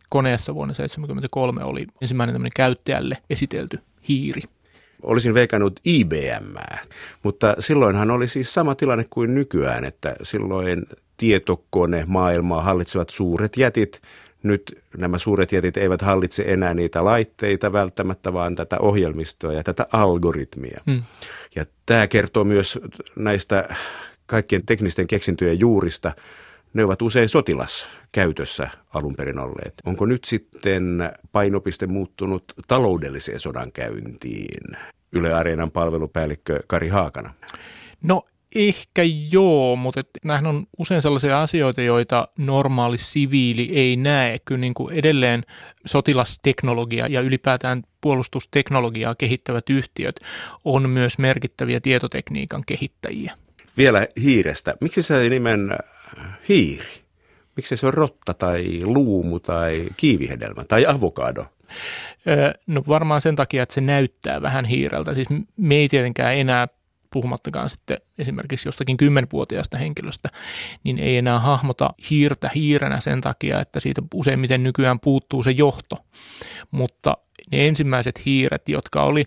koneessa 0.08 0.54
vuonna 0.54 0.74
1973 0.74 1.64
oli 1.64 1.86
ensimmäinen 2.00 2.34
tämmöinen 2.34 2.52
käyttäjälle 2.56 3.18
esitelty 3.30 3.78
hiiri. 4.08 4.42
Olisin 5.02 5.34
veikannut 5.34 5.80
IBM, 5.84 6.54
mutta 7.22 7.54
silloinhan 7.58 8.10
oli 8.10 8.28
siis 8.28 8.54
sama 8.54 8.74
tilanne 8.74 9.06
kuin 9.10 9.34
nykyään, 9.34 9.84
että 9.84 10.16
silloin 10.22 10.86
tietokone 11.16 12.04
maailmaa 12.06 12.62
hallitsevat 12.62 13.10
suuret 13.10 13.56
jätit, 13.56 14.00
nyt 14.42 14.78
nämä 14.96 15.18
suuret 15.18 15.52
jätit 15.52 15.76
eivät 15.76 16.02
hallitse 16.02 16.44
enää 16.46 16.74
niitä 16.74 17.04
laitteita 17.04 17.72
välttämättä, 17.72 18.32
vaan 18.32 18.54
tätä 18.54 18.78
ohjelmistoa 18.78 19.52
ja 19.52 19.62
tätä 19.62 19.86
algoritmia. 19.92 20.80
Mm. 20.86 21.02
Ja 21.54 21.66
tämä 21.86 22.06
kertoo 22.06 22.44
myös 22.44 22.78
näistä 23.16 23.68
kaikkien 24.26 24.66
teknisten 24.66 25.06
keksintöjen 25.06 25.60
juurista. 25.60 26.12
Ne 26.74 26.84
ovat 26.84 27.02
usein 27.02 27.28
sotilaskäytössä 27.28 28.68
alun 28.94 29.14
perin 29.16 29.38
olleet. 29.38 29.74
Onko 29.84 30.06
nyt 30.06 30.24
sitten 30.24 31.12
painopiste 31.32 31.86
muuttunut 31.86 32.44
taloudelliseen 32.68 33.40
sodankäyntiin? 33.40 34.76
Yle 35.12 35.32
Areenan 35.32 35.70
palvelupäällikkö 35.70 36.60
Kari 36.66 36.88
Haakana. 36.88 37.34
No 38.02 38.24
Ehkä 38.54 39.02
joo, 39.32 39.76
mutta 39.76 40.00
nämähän 40.24 40.46
on 40.46 40.66
usein 40.78 41.02
sellaisia 41.02 41.42
asioita, 41.42 41.82
joita 41.82 42.28
normaali 42.38 42.98
siviili 42.98 43.70
ei 43.72 43.96
näe. 43.96 44.38
Kyllä 44.44 44.60
niin 44.60 44.74
kuin 44.74 44.94
edelleen 44.94 45.44
sotilasteknologia 45.86 47.06
ja 47.06 47.20
ylipäätään 47.20 47.82
puolustusteknologiaa 48.00 49.14
kehittävät 49.14 49.70
yhtiöt 49.70 50.20
on 50.64 50.90
myös 50.90 51.18
merkittäviä 51.18 51.80
tietotekniikan 51.80 52.62
kehittäjiä. 52.66 53.32
Vielä 53.76 54.06
hiirestä. 54.22 54.74
Miksi 54.80 55.02
se 55.02 55.28
nimen 55.28 55.72
äh, 55.72 56.38
hiiri? 56.48 57.02
Miksi 57.56 57.76
se 57.76 57.86
on 57.86 57.94
rotta 57.94 58.34
tai 58.34 58.80
luumu 58.84 59.40
tai 59.40 59.86
kiivihedelmä 59.96 60.64
tai 60.64 60.86
avokado? 60.86 61.46
No 62.66 62.84
varmaan 62.88 63.20
sen 63.20 63.36
takia, 63.36 63.62
että 63.62 63.74
se 63.74 63.80
näyttää 63.80 64.42
vähän 64.42 64.64
hiireltä. 64.64 65.14
Siis 65.14 65.28
me 65.56 65.74
ei 65.74 65.88
tietenkään 65.88 66.34
enää 66.34 66.68
puhumattakaan 67.12 67.70
sitten 67.70 67.98
esimerkiksi 68.18 68.68
jostakin 68.68 68.96
kymmenvuotiaasta 68.96 69.78
henkilöstä, 69.78 70.28
niin 70.84 70.98
ei 70.98 71.16
enää 71.16 71.38
hahmota 71.38 71.94
hiirtä 72.10 72.50
hiirenä 72.54 73.00
sen 73.00 73.20
takia, 73.20 73.60
että 73.60 73.80
siitä 73.80 74.02
useimmiten 74.14 74.62
nykyään 74.62 75.00
puuttuu 75.00 75.42
se 75.42 75.50
johto. 75.50 75.96
Mutta 76.70 77.16
ne 77.52 77.66
ensimmäiset 77.66 78.26
hiiret, 78.26 78.68
jotka 78.68 79.02
oli 79.02 79.24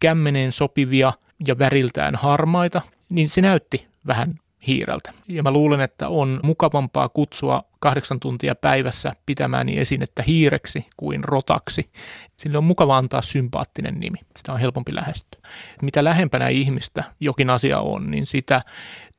kämmeneen 0.00 0.52
sopivia 0.52 1.12
ja 1.46 1.58
väriltään 1.58 2.16
harmaita, 2.16 2.82
niin 3.08 3.28
se 3.28 3.40
näytti 3.40 3.86
vähän 4.06 4.34
hiireltä. 4.68 5.12
Ja 5.28 5.42
mä 5.42 5.50
luulen, 5.50 5.80
että 5.80 6.08
on 6.08 6.40
mukavampaa 6.42 7.08
kutsua 7.08 7.64
kahdeksan 7.80 8.20
tuntia 8.20 8.54
päivässä 8.54 9.12
pitämääni 9.26 9.78
esinettä 9.78 10.22
hiireksi 10.22 10.86
kuin 10.96 11.24
rotaksi. 11.24 11.90
Sille 12.36 12.58
on 12.58 12.64
mukava 12.64 12.96
antaa 12.96 13.22
sympaattinen 13.22 14.00
nimi. 14.00 14.18
Sitä 14.36 14.52
on 14.52 14.60
helpompi 14.60 14.94
lähestyä. 14.94 15.40
Mitä 15.82 16.04
lähempänä 16.04 16.48
ihmistä 16.48 17.04
jokin 17.20 17.50
asia 17.50 17.80
on, 17.80 18.10
niin 18.10 18.26
sitä 18.26 18.62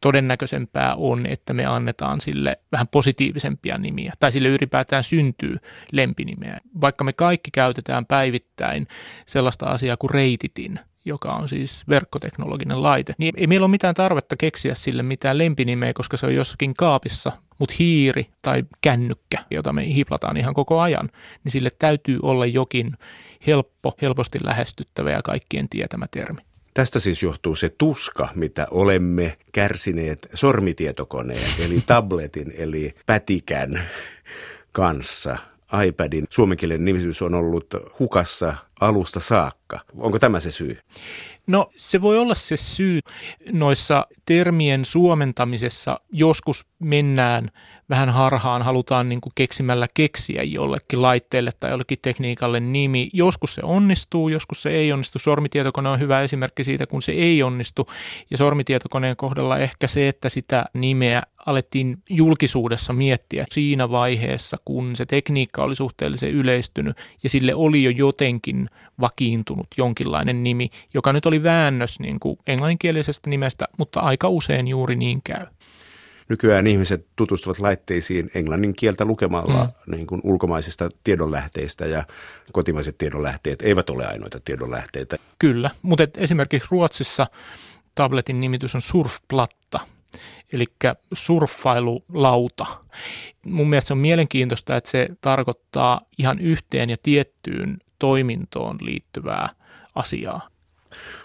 todennäköisempää 0.01 0.95
on, 0.95 1.25
että 1.25 1.53
me 1.53 1.65
annetaan 1.65 2.21
sille 2.21 2.57
vähän 2.71 2.87
positiivisempia 2.87 3.77
nimiä, 3.77 4.13
tai 4.19 4.31
sille 4.31 4.47
ylipäätään 4.47 5.03
syntyy 5.03 5.57
lempinimeä. 5.91 6.59
Vaikka 6.81 7.03
me 7.03 7.13
kaikki 7.13 7.51
käytetään 7.51 8.05
päivittäin 8.05 8.87
sellaista 9.25 9.65
asiaa 9.65 9.97
kuin 9.97 10.09
reititin, 10.09 10.79
joka 11.09 11.33
on 11.33 11.49
siis 11.49 11.83
verkkoteknologinen 11.89 12.83
laite, 12.83 13.15
niin 13.17 13.33
ei 13.37 13.47
meillä 13.47 13.65
ole 13.65 13.71
mitään 13.71 13.93
tarvetta 13.93 14.35
keksiä 14.37 14.75
sille 14.75 15.03
mitään 15.03 15.37
lempinimeä, 15.37 15.93
koska 15.93 16.17
se 16.17 16.25
on 16.25 16.35
jossakin 16.35 16.73
kaapissa, 16.73 17.31
mutta 17.59 17.75
hiiri 17.79 18.27
tai 18.41 18.63
kännykkä, 18.81 19.37
jota 19.51 19.73
me 19.73 19.85
hiplataan 19.85 20.37
ihan 20.37 20.53
koko 20.53 20.79
ajan, 20.79 21.09
niin 21.43 21.51
sille 21.51 21.69
täytyy 21.79 22.19
olla 22.21 22.45
jokin 22.45 22.91
helppo, 23.47 23.95
helposti 24.01 24.39
lähestyttävä 24.43 25.11
ja 25.11 25.21
kaikkien 25.21 25.69
tietämä 25.69 26.05
termi. 26.11 26.41
Tästä 26.73 26.99
siis 26.99 27.23
johtuu 27.23 27.55
se 27.55 27.69
tuska, 27.77 28.29
mitä 28.35 28.67
olemme 28.71 29.37
kärsineet 29.51 30.29
sormitietokoneen, 30.33 31.49
eli 31.65 31.83
tabletin, 31.87 32.53
eli 32.57 32.93
pätikän 33.05 33.83
kanssa 34.71 35.37
iPadin 35.85 36.25
suomenkielinen 36.29 36.85
nimitys 36.85 37.21
on 37.21 37.35
ollut 37.35 37.67
hukassa 37.99 38.55
alusta 38.79 39.19
saakka. 39.19 39.79
Onko 39.97 40.19
tämä 40.19 40.39
se 40.39 40.51
syy? 40.51 40.77
No 41.47 41.69
se 41.75 42.01
voi 42.01 42.17
olla 42.17 42.35
se 42.35 42.57
syy 42.57 42.99
noissa 43.51 44.07
termien 44.25 44.85
suomentamisessa. 44.85 45.99
Joskus 46.11 46.65
mennään 46.79 47.51
vähän 47.89 48.09
harhaan, 48.09 48.61
halutaan 48.61 49.09
niin 49.09 49.21
kuin 49.21 49.33
keksimällä 49.35 49.87
keksiä 49.93 50.43
jollekin 50.43 51.01
laitteelle 51.01 51.51
tai 51.59 51.71
jollekin 51.71 51.97
tekniikalle 52.01 52.59
nimi. 52.59 53.09
Joskus 53.13 53.55
se 53.55 53.61
onnistuu, 53.63 54.29
joskus 54.29 54.61
se 54.61 54.69
ei 54.69 54.91
onnistu. 54.91 55.19
Sormitietokone 55.19 55.89
on 55.89 55.99
hyvä 55.99 56.21
esimerkki 56.21 56.63
siitä, 56.63 56.87
kun 56.87 57.01
se 57.01 57.11
ei 57.11 57.43
onnistu. 57.43 57.87
Ja 58.31 58.37
sormitietokoneen 58.37 59.15
kohdalla 59.15 59.57
ehkä 59.57 59.87
se, 59.87 60.07
että 60.07 60.29
sitä 60.29 60.65
nimeä 60.73 61.23
alettiin 61.45 61.97
julkisuudessa 62.09 62.93
miettiä 62.93 63.45
siinä 63.49 63.91
vaiheessa, 63.91 64.57
kun 64.65 64.95
se 64.95 65.05
tekniikka 65.05 65.63
oli 65.63 65.75
suhteellisen 65.75 66.29
yleistynyt 66.29 66.97
ja 67.23 67.29
sille 67.29 67.55
oli 67.55 67.83
jo 67.83 67.89
jotenkin 67.89 68.68
vakiintunut 69.01 69.67
jonkinlainen 69.77 70.43
nimi, 70.43 70.69
joka 70.93 71.13
nyt 71.13 71.25
oli 71.25 71.43
väännös 71.43 71.99
niin 71.99 72.19
kuin 72.19 72.37
englanninkielisestä 72.47 73.29
nimestä, 73.29 73.65
mutta 73.77 73.99
aika 73.99 74.29
usein 74.29 74.67
juuri 74.67 74.95
niin 74.95 75.21
käy. 75.23 75.45
Nykyään 76.29 76.67
ihmiset 76.67 77.07
tutustuvat 77.15 77.59
laitteisiin 77.59 78.31
englannin 78.35 78.75
kieltä 78.75 79.05
lukemalla 79.05 79.63
mm. 79.65 79.95
niin 79.95 80.07
kuin 80.07 80.21
ulkomaisista 80.23 80.89
tiedonlähteistä 81.03 81.85
ja 81.85 82.03
kotimaiset 82.51 82.97
tiedonlähteet 82.97 83.61
eivät 83.61 83.89
ole 83.89 84.05
ainoita 84.05 84.39
tiedonlähteitä. 84.45 85.17
Kyllä, 85.39 85.69
mutta 85.81 86.03
esimerkiksi 86.17 86.67
Ruotsissa 86.71 87.27
tabletin 87.95 88.41
nimitys 88.41 88.75
on 88.75 88.81
surfplatta, 88.81 89.79
eli 90.53 90.65
surffailulauta. 91.13 92.65
Mun 93.45 93.69
mielestä 93.69 93.87
se 93.87 93.93
on 93.93 93.97
mielenkiintoista, 93.97 94.77
että 94.77 94.89
se 94.89 95.09
tarkoittaa 95.21 96.01
ihan 96.17 96.39
yhteen 96.39 96.89
ja 96.89 96.97
tiettyyn 97.03 97.77
toimintoon 97.99 98.77
liittyvää 98.81 99.49
asiaa. 99.95 100.49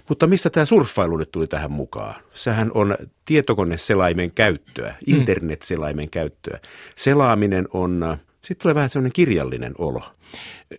Mutta 0.09 0.26
missä 0.26 0.50
tämä 0.50 0.64
surffailu 0.64 1.16
nyt 1.16 1.33
tuli 1.33 1.47
tähän 1.47 1.73
mukaan? 1.73 2.14
Sehän 2.33 2.71
on 2.75 2.97
tietokoneselaimen 3.25 4.31
käyttöä, 4.31 4.90
mm. 4.90 5.14
internetselaimen 5.14 6.11
käyttöä. 6.11 6.59
Selaaminen 6.97 7.69
on, 7.73 8.16
sitten 8.43 8.62
tulee 8.62 8.75
vähän 8.75 8.90
sellainen 8.90 9.12
kirjallinen 9.12 9.75
olo. 9.78 10.02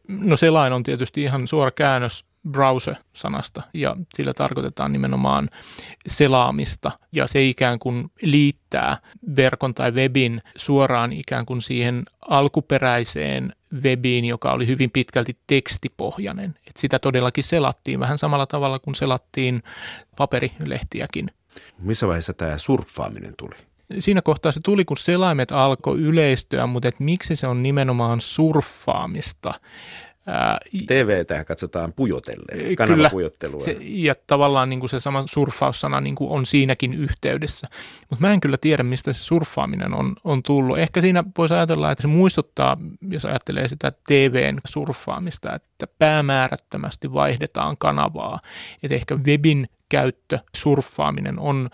No 0.08 0.38
selain 0.38 0.74
on 0.74 0.84
tietysti 0.84 1.22
ihan 1.22 1.48
suora 1.48 1.72
käännös 1.72 2.25
browser-sanasta 2.52 3.62
ja 3.74 3.96
sillä 4.14 4.34
tarkoitetaan 4.34 4.92
nimenomaan 4.92 5.50
selaamista 6.08 6.92
ja 7.12 7.28
se 7.28 7.44
ikään 7.44 7.80
kuin 7.80 8.12
liittää 8.22 8.98
verkon 9.36 9.74
tai 9.74 9.92
webin 9.92 10.42
suoraan 10.56 11.14
ikään 11.14 11.46
kuin 11.46 11.62
siihen 11.62 12.04
alkuperäiseen 12.30 13.56
webiin, 13.84 14.25
joka 14.25 14.52
oli 14.52 14.68
hyvin 14.68 14.92
pitkälti 14.92 15.38
tekstipohjainen. 15.48 16.56
Et 16.68 16.78
sitä 16.78 17.00
todellakin 17.00 17.44
selattiin 17.44 18.00
vähän 18.00 18.18
samalla 18.18 18.46
tavalla 18.46 18.80
kuin 18.80 18.96
selattiin 18.96 19.64
paperilehtiäkin. 20.18 21.32
Missä 21.80 22.08
vaiheessa 22.08 22.34
tämä 22.34 22.58
surffaaminen 22.58 23.34
tuli? 23.38 23.56
Siinä 24.00 24.22
kohtaa 24.22 24.52
se 24.52 24.60
tuli, 24.64 24.86
kun 24.86 24.98
selaimet 24.98 25.52
alkoi 25.52 26.00
yleistyä, 26.00 26.68
mutta 26.68 26.88
et 26.88 27.00
miksi 27.00 27.36
se 27.36 27.48
on 27.48 27.64
nimenomaan 27.64 28.22
surffaamista? 28.22 29.54
TVtä 30.88 31.44
katsotaan 31.44 31.94
pujotellen, 31.94 32.75
kanavapujottelua. 32.75 33.62
Se, 33.62 33.77
ja 33.79 34.13
tavallaan 34.27 34.70
niin 34.70 34.79
kuin 34.79 34.89
se 34.89 35.00
sama 35.00 35.24
surffaussana 35.27 36.01
niin 36.01 36.15
kuin 36.15 36.32
on 36.32 36.46
siinäkin 36.46 36.94
yhteydessä. 36.94 37.67
Mutta 38.10 38.27
mä 38.27 38.34
en 38.34 38.41
kyllä 38.41 38.58
tiedä, 38.62 38.84
mistä 38.84 39.13
se 39.13 39.24
surffaaminen 39.24 39.94
on, 39.94 40.15
on 40.24 40.44
tullut. 40.44 40.77
Ehkä 40.77 41.01
siinä 41.01 41.24
voisi 41.38 41.53
ajatella, 41.53 41.91
että 41.91 42.01
se 42.01 42.08
muistuttaa, 42.08 42.77
jos 43.10 43.25
ajattelee 43.25 43.67
sitä 43.67 43.91
TVn 44.08 44.58
surffaamista, 44.65 45.55
että 45.55 45.88
päämäärättömästi 46.00 47.13
vaihdetaan 47.13 47.77
kanavaa. 47.77 48.39
Että 48.84 48.96
ehkä 48.96 49.15
webin 49.15 49.70
käyttö, 49.89 50.39
surffaaminen 50.55 51.39
on 51.39 51.70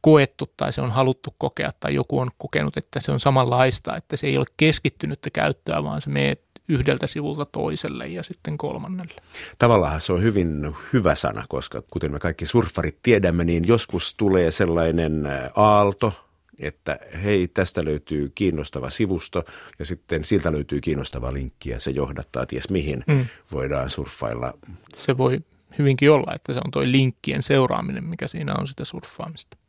koettu 0.00 0.52
tai 0.56 0.72
se 0.72 0.80
on 0.80 0.90
haluttu 0.90 1.34
kokea 1.38 1.70
tai 1.80 1.94
joku 1.94 2.18
on 2.18 2.30
kokenut, 2.38 2.76
että 2.76 3.00
se 3.00 3.12
on 3.12 3.20
samanlaista, 3.20 3.96
että 3.96 4.16
se 4.16 4.26
ei 4.26 4.38
ole 4.38 4.46
keskittynyttä 4.56 5.30
käyttöä, 5.30 5.84
vaan 5.84 6.00
se 6.00 6.10
menee 6.10 6.36
yhdeltä 6.70 7.06
sivulta 7.06 7.46
toiselle 7.46 8.06
ja 8.06 8.22
sitten 8.22 8.58
kolmannelle. 8.58 9.14
Tavallaan 9.58 10.00
se 10.00 10.12
on 10.12 10.22
hyvin 10.22 10.74
hyvä 10.92 11.14
sana, 11.14 11.44
koska 11.48 11.82
kuten 11.90 12.12
me 12.12 12.18
kaikki 12.18 12.46
surffarit 12.46 12.98
tiedämme, 13.02 13.44
niin 13.44 13.68
joskus 13.68 14.14
tulee 14.14 14.50
sellainen 14.50 15.28
aalto, 15.56 16.12
että 16.58 16.98
hei, 17.22 17.48
tästä 17.48 17.84
löytyy 17.84 18.32
kiinnostava 18.34 18.90
sivusto 18.90 19.44
ja 19.78 19.84
sitten 19.84 20.24
siltä 20.24 20.52
löytyy 20.52 20.80
kiinnostava 20.80 21.32
linkki 21.32 21.70
ja 21.70 21.80
se 21.80 21.90
johdattaa 21.90 22.46
ties 22.46 22.70
mihin 22.70 23.04
mm. 23.06 23.26
voidaan 23.52 23.90
surffailla. 23.90 24.52
Se 24.94 25.18
voi 25.18 25.40
hyvinkin 25.78 26.10
olla, 26.10 26.34
että 26.34 26.52
se 26.52 26.60
on 26.64 26.70
tuo 26.70 26.82
linkkien 26.84 27.42
seuraaminen, 27.42 28.04
mikä 28.04 28.26
siinä 28.26 28.54
on 28.54 28.66
sitä 28.66 28.84
surffaamista 28.84 29.59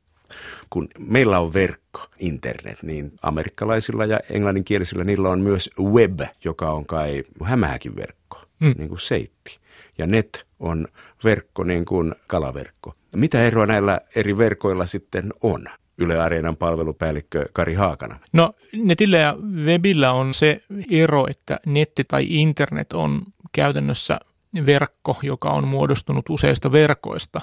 kun 0.69 0.87
meillä 0.99 1.39
on 1.39 1.53
verkko, 1.53 2.07
internet, 2.19 2.83
niin 2.83 3.11
amerikkalaisilla 3.21 4.05
ja 4.05 4.19
englanninkielisillä 4.29 5.03
niillä 5.03 5.29
on 5.29 5.39
myös 5.39 5.69
web, 5.79 6.19
joka 6.43 6.71
on 6.71 6.85
kai 6.85 7.23
hämähäkin 7.43 7.95
verkko, 7.95 8.37
mm. 8.59 8.75
niin 8.77 8.89
kuin 8.89 8.99
seitti. 8.99 9.59
Ja 9.97 10.07
net 10.07 10.45
on 10.59 10.87
verkko 11.23 11.63
niin 11.63 11.85
kuin 11.85 12.15
kalaverkko. 12.27 12.93
Mitä 13.15 13.43
eroa 13.43 13.65
näillä 13.65 14.01
eri 14.15 14.37
verkoilla 14.37 14.85
sitten 14.85 15.33
on? 15.41 15.65
Yle 15.97 16.21
Areenan 16.21 16.57
palvelupäällikkö 16.57 17.45
Kari 17.53 17.73
Haakana. 17.73 18.19
No 18.33 18.53
netillä 18.73 19.17
ja 19.17 19.37
webillä 19.65 20.11
on 20.11 20.33
se 20.33 20.61
ero, 20.91 21.27
että 21.29 21.59
netti 21.65 22.03
tai 22.03 22.25
internet 22.29 22.93
on 22.93 23.21
käytännössä 23.51 24.19
verkko, 24.65 25.19
joka 25.23 25.49
on 25.49 25.67
muodostunut 25.67 26.29
useista 26.29 26.71
verkoista. 26.71 27.41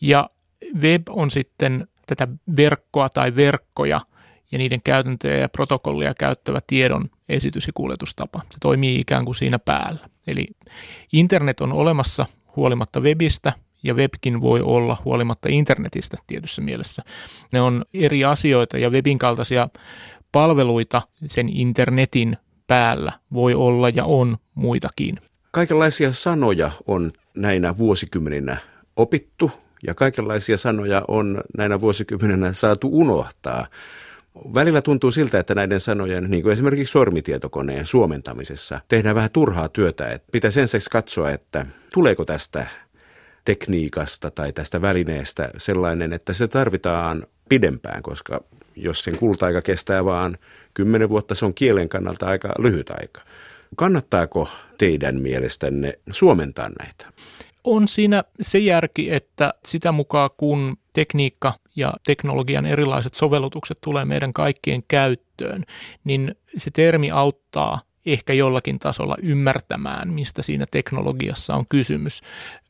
Ja 0.00 0.30
web 0.80 1.02
on 1.08 1.30
sitten 1.30 1.86
tätä 2.06 2.28
verkkoa 2.56 3.08
tai 3.08 3.36
verkkoja 3.36 4.00
ja 4.52 4.58
niiden 4.58 4.82
käytäntöjä 4.82 5.36
ja 5.36 5.48
protokollia 5.48 6.14
käyttävä 6.14 6.58
tiedon 6.66 7.10
esitys- 7.28 7.66
ja 7.66 7.72
kuljetustapa. 7.74 8.42
Se 8.50 8.58
toimii 8.60 9.00
ikään 9.00 9.24
kuin 9.24 9.34
siinä 9.34 9.58
päällä. 9.58 10.08
Eli 10.26 10.46
internet 11.12 11.60
on 11.60 11.72
olemassa 11.72 12.26
huolimatta 12.56 13.00
webistä 13.00 13.52
ja 13.82 13.94
webkin 13.94 14.40
voi 14.40 14.60
olla 14.60 14.96
huolimatta 15.04 15.48
internetistä 15.52 16.16
tietyssä 16.26 16.62
mielessä. 16.62 17.02
Ne 17.52 17.60
on 17.60 17.84
eri 17.94 18.24
asioita 18.24 18.78
ja 18.78 18.90
webin 18.90 19.18
kaltaisia 19.18 19.68
palveluita 20.32 21.02
sen 21.26 21.48
internetin 21.48 22.36
päällä 22.66 23.12
voi 23.32 23.54
olla 23.54 23.88
ja 23.88 24.04
on 24.04 24.36
muitakin. 24.54 25.18
Kaikenlaisia 25.50 26.12
sanoja 26.12 26.70
on 26.86 27.12
näinä 27.36 27.78
vuosikymmeninä 27.78 28.56
opittu 28.96 29.50
ja 29.86 29.94
kaikenlaisia 29.94 30.56
sanoja 30.56 31.02
on 31.08 31.40
näinä 31.58 31.80
vuosikymmeninä 31.80 32.52
saatu 32.52 32.88
unohtaa. 32.92 33.66
Välillä 34.54 34.82
tuntuu 34.82 35.10
siltä, 35.10 35.38
että 35.38 35.54
näiden 35.54 35.80
sanojen, 35.80 36.30
niin 36.30 36.42
kuin 36.42 36.52
esimerkiksi 36.52 36.92
sormitietokoneen 36.92 37.86
suomentamisessa, 37.86 38.80
tehdään 38.88 39.14
vähän 39.14 39.30
turhaa 39.30 39.68
työtä. 39.68 40.08
Että 40.08 40.28
pitäisi 40.32 40.60
ensin 40.60 40.80
katsoa, 40.90 41.30
että 41.30 41.66
tuleeko 41.92 42.24
tästä 42.24 42.66
tekniikasta 43.44 44.30
tai 44.30 44.52
tästä 44.52 44.82
välineestä 44.82 45.50
sellainen, 45.56 46.12
että 46.12 46.32
se 46.32 46.48
tarvitaan 46.48 47.26
pidempään, 47.48 48.02
koska 48.02 48.40
jos 48.76 49.04
sen 49.04 49.16
kulta-aika 49.16 49.62
kestää 49.62 50.04
vaan 50.04 50.38
kymmenen 50.74 51.08
vuotta, 51.08 51.34
se 51.34 51.46
on 51.46 51.54
kielen 51.54 51.88
kannalta 51.88 52.26
aika 52.26 52.52
lyhyt 52.58 52.90
aika. 52.90 53.20
Kannattaako 53.76 54.48
teidän 54.78 55.20
mielestänne 55.20 55.98
suomentaa 56.10 56.70
näitä? 56.78 57.12
On 57.64 57.88
siinä 57.88 58.24
se 58.40 58.58
järki, 58.58 59.14
että 59.14 59.54
sitä 59.66 59.92
mukaan 59.92 60.30
kun 60.36 60.76
tekniikka 60.92 61.54
ja 61.76 61.92
teknologian 62.06 62.66
erilaiset 62.66 63.14
sovellutukset 63.14 63.78
tulee 63.80 64.04
meidän 64.04 64.32
kaikkien 64.32 64.82
käyttöön, 64.88 65.64
niin 66.04 66.34
se 66.56 66.70
termi 66.70 67.10
auttaa 67.10 67.80
ehkä 68.06 68.32
jollakin 68.32 68.78
tasolla 68.78 69.16
ymmärtämään, 69.22 70.12
mistä 70.12 70.42
siinä 70.42 70.66
teknologiassa 70.70 71.54
on 71.54 71.66
kysymys. 71.68 72.22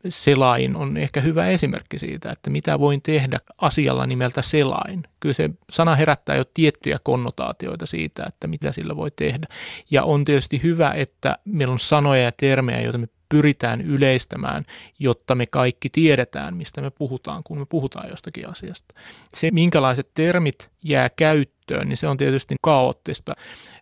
Selain 0.09 0.77
on 0.77 0.97
ehkä 0.97 1.21
hyvä 1.21 1.47
esimerkki 1.47 1.99
siitä, 1.99 2.31
että 2.31 2.51
mitä 2.51 2.79
voin 2.79 3.03
tehdä 3.03 3.39
asialla 3.61 4.07
nimeltä 4.07 4.43
selain. 4.43 5.03
Kyllä 5.21 5.33
se 5.33 5.51
sana 5.71 5.95
herättää 5.95 6.37
jo 6.37 6.45
tiettyjä 6.55 6.99
konnotaatioita 7.03 7.87
siitä, 7.87 8.25
että 8.29 8.47
mitä 8.47 8.73
sillä 8.73 8.97
voi 8.97 9.11
tehdä. 9.17 9.47
Ja 9.91 10.05
on 10.05 10.25
tietysti 10.25 10.63
hyvä, 10.63 10.91
että 10.91 11.39
meillä 11.45 11.73
on 11.73 11.79
sanoja 11.79 12.23
ja 12.23 12.33
termejä, 12.33 12.81
joita 12.81 12.99
me 12.99 13.09
pyritään 13.31 13.81
yleistämään, 13.81 14.65
jotta 14.99 15.35
me 15.35 15.47
kaikki 15.47 15.91
tiedetään, 15.91 16.57
mistä 16.57 16.81
me 16.81 16.91
puhutaan, 16.91 17.43
kun 17.43 17.59
me 17.59 17.67
puhutaan 17.67 18.11
jostakin 18.11 18.51
asiasta. 18.51 18.95
Se, 19.35 19.51
minkälaiset 19.51 20.11
termit 20.15 20.71
jää 20.85 21.11
käyttöön, 21.17 21.89
niin 21.89 21.97
se 21.97 22.09
on 22.09 22.17
tietysti 22.17 22.57
kaoottista. 22.63 23.35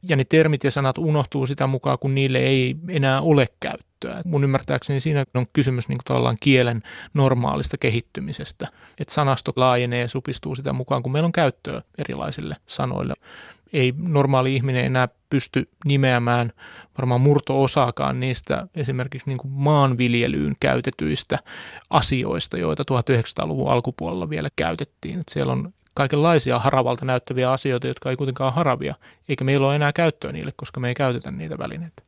Ja 0.09 0.17
ne 0.17 0.25
termit 0.25 0.65
ja 0.65 0.71
sanat 0.71 0.99
unohtuu 0.99 1.47
sitä 1.47 1.67
mukaan, 1.67 1.99
kun 1.99 2.15
niille 2.15 2.39
ei 2.39 2.77
enää 2.89 3.21
ole 3.21 3.47
käyttöä. 3.61 4.23
Mun 4.25 4.45
ymmärtääkseni 4.45 5.01
siinä 5.01 5.25
on 5.35 5.47
kysymys 5.53 5.89
niin 5.89 5.99
tavallaan 6.05 6.37
kielen 6.41 6.83
normaalista 7.15 7.79
kehittymisestä. 7.79 8.69
Että 9.01 9.15
sanasto 9.15 9.53
laajenee 9.57 10.01
ja 10.01 10.09
supistuu 10.09 10.55
sitä 10.55 10.73
mukaan, 10.73 11.03
kun 11.03 11.13
meillä 11.13 11.27
on 11.27 11.33
käyttöä 11.33 11.83
erilaisille 11.99 12.57
sanoille 12.67 13.15
ei 13.73 13.95
normaali 13.99 14.57
ihminen 14.57 14.85
enää 14.85 15.09
pysty 15.31 15.69
nimeämään 15.85 16.53
varmaan 16.99 17.21
murto-osaakaan 17.21 18.21
niistä 18.21 18.67
esimerkiksi 18.75 19.29
niin 19.29 19.39
kuin 19.39 19.53
maanviljelyyn 19.53 20.57
käytetyistä 20.61 21.39
asioista, 21.91 22.59
joita 22.59 22.85
1900-luvun 22.93 23.71
alkupuolella 23.71 24.31
vielä 24.31 24.49
käytettiin. 24.57 25.19
Että 25.19 25.33
siellä 25.33 25.53
on 25.53 25.73
kaikenlaisia 25.95 26.59
haravalta 26.59 27.05
näyttäviä 27.05 27.53
asioita, 27.53 27.87
jotka 27.87 28.11
ei 28.11 28.17
kuitenkaan 28.17 28.55
haravia, 28.55 28.95
eikä 29.29 29.45
meillä 29.45 29.67
ole 29.67 29.77
enää 29.77 29.93
käyttöä 29.93 30.33
niille, 30.33 30.53
koska 30.57 30.81
me 30.81 30.89
ei 30.89 30.95
käytetä 30.95 31.31
niitä 31.31 31.59
välineitä. 31.59 32.03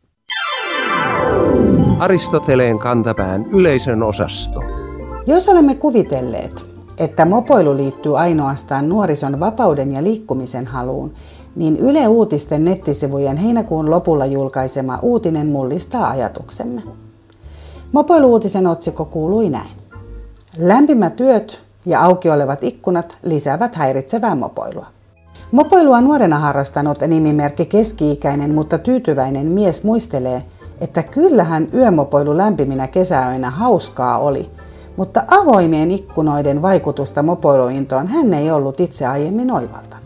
Aristoteleen 1.99 2.79
kantapään 2.79 3.45
yleisön 3.53 4.03
osasto. 4.03 4.61
Jos 5.27 5.49
olemme 5.49 5.75
kuvitelleet, 5.75 6.65
että 6.99 7.25
mopoilu 7.25 7.77
liittyy 7.77 8.19
ainoastaan 8.19 8.89
nuorison 8.89 9.41
vapauden 9.41 9.93
ja 9.93 10.05
liikkumisen 10.05 10.67
haluun, 10.67 11.15
niin 11.57 11.77
Yle 11.77 12.09
Uutisten 12.09 12.65
nettisivujen 12.65 13.37
heinäkuun 13.37 13.91
lopulla 13.91 14.27
julkaisema 14.27 14.99
uutinen 15.03 15.47
mullistaa 15.47 16.11
ajatuksemme. 16.11 16.83
Mopoiluutisen 17.93 18.67
otsikko 18.67 19.05
kuului 19.05 19.51
näin. 19.51 19.71
Lämpimät 20.59 21.17
työt 21.17 21.61
ja 21.87 22.03
auki 22.03 22.31
olevat 22.31 22.65
ikkunat 22.65 23.17
lisäävät 23.23 23.75
häiritsevää 23.75 24.35
mopoilua. 24.35 24.87
Mopoilua 25.53 26.01
nuorena 26.01 26.39
harrastanut 26.39 26.99
nimimerkki 27.01 27.67
keski-ikäinen, 27.67 28.55
mutta 28.55 28.79
tyytyväinen 28.79 29.47
mies 29.47 29.85
muistelee, 29.85 30.43
että 30.81 31.03
kyllähän 31.03 31.69
yömopoilu 31.75 32.37
lämpiminä 32.37 32.87
kesäöinä 32.87 33.51
hauskaa 33.51 34.19
oli, 34.19 34.51
mutta 34.97 35.23
avoimien 35.29 35.91
ikkunoiden 35.91 36.63
vaikutusta 36.63 37.23
mopoiluintoon 37.23 38.07
hän 38.07 38.35
ei 38.35 38.51
ollut 38.51 38.81
itse 38.81 39.07
aiemmin 39.07 39.51
oivaltanut. 39.51 40.00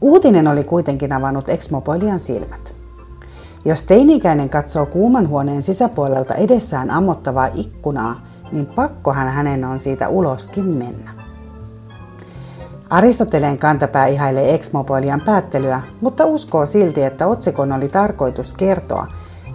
Uutinen 0.00 0.48
oli 0.48 0.64
kuitenkin 0.64 1.12
avannut 1.12 1.48
eksmopoilian 1.48 2.20
silmät. 2.20 2.74
Jos 3.64 3.84
teini-ikäinen 3.84 4.48
katsoo 4.48 4.86
kuuman 4.86 5.28
huoneen 5.28 5.62
sisäpuolelta 5.62 6.34
edessään 6.34 6.90
ammottavaa 6.90 7.48
ikkunaa, 7.54 8.26
niin 8.52 8.66
pakkohan 8.66 9.28
hänen 9.28 9.64
on 9.64 9.80
siitä 9.80 10.08
uloskin 10.08 10.64
mennä. 10.64 11.10
Aristoteleen 12.90 13.58
kantapää 13.58 14.06
ihailee 14.06 14.54
eksmopoilian 14.54 15.20
päättelyä, 15.20 15.82
mutta 16.00 16.26
uskoo 16.26 16.66
silti, 16.66 17.02
että 17.02 17.26
otsikon 17.26 17.72
oli 17.72 17.88
tarkoitus 17.88 18.54
kertoa, 18.54 19.06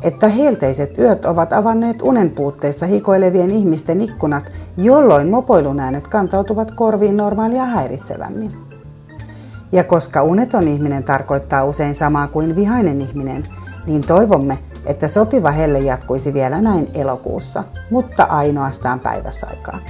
että 0.01 0.27
helteiset 0.27 0.97
yöt 0.97 1.25
ovat 1.25 1.53
avanneet 1.53 2.01
unen 2.01 2.29
puutteessa 2.29 2.85
hikoilevien 2.85 3.51
ihmisten 3.51 4.01
ikkunat, 4.01 4.43
jolloin 4.77 5.29
mopoilun 5.29 5.79
äänet 5.79 6.07
kantautuvat 6.07 6.71
korviin 6.71 7.17
normaalia 7.17 7.65
häiritsevämmin. 7.65 8.64
Ja 9.71 9.83
koska 9.83 10.23
uneton 10.23 10.67
ihminen 10.67 11.03
tarkoittaa 11.03 11.63
usein 11.63 11.95
samaa 11.95 12.27
kuin 12.27 12.55
vihainen 12.55 13.01
ihminen, 13.01 13.43
niin 13.87 14.01
toivomme, 14.01 14.59
että 14.85 15.07
sopiva 15.07 15.51
helle 15.51 15.79
jatkuisi 15.79 16.33
vielä 16.33 16.61
näin 16.61 16.89
elokuussa, 16.93 17.63
mutta 17.91 18.23
ainoastaan 18.23 18.99
päiväsaikaan. 18.99 19.81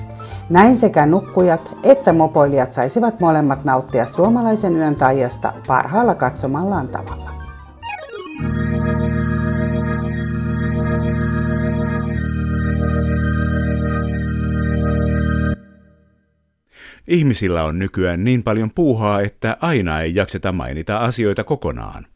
Näin 0.50 0.78
sekä 0.78 1.06
nukkujat 1.06 1.72
että 1.84 2.14
mopoilijat 2.14 2.74
saisivat 2.74 3.20
molemmat 3.20 3.64
nauttia 3.64 4.06
suomalaisen 4.06 4.76
yön 4.76 4.96
taijasta 4.96 5.54
parhaalla 5.68 6.16
katsomallaan 6.16 6.88
tavalla. 6.88 7.35
Ihmisillä 17.08 17.63
on 17.63 17.80
nykyään 17.80 18.24
niin 18.24 18.44
paljon 18.44 18.72
puuhaa, 18.72 19.22
että 19.22 19.58
aina 19.62 20.02
ei 20.02 20.15
jakseta 20.15 20.52
mainita 20.52 20.98
asioita 20.98 21.44
kokonaan. 21.44 22.08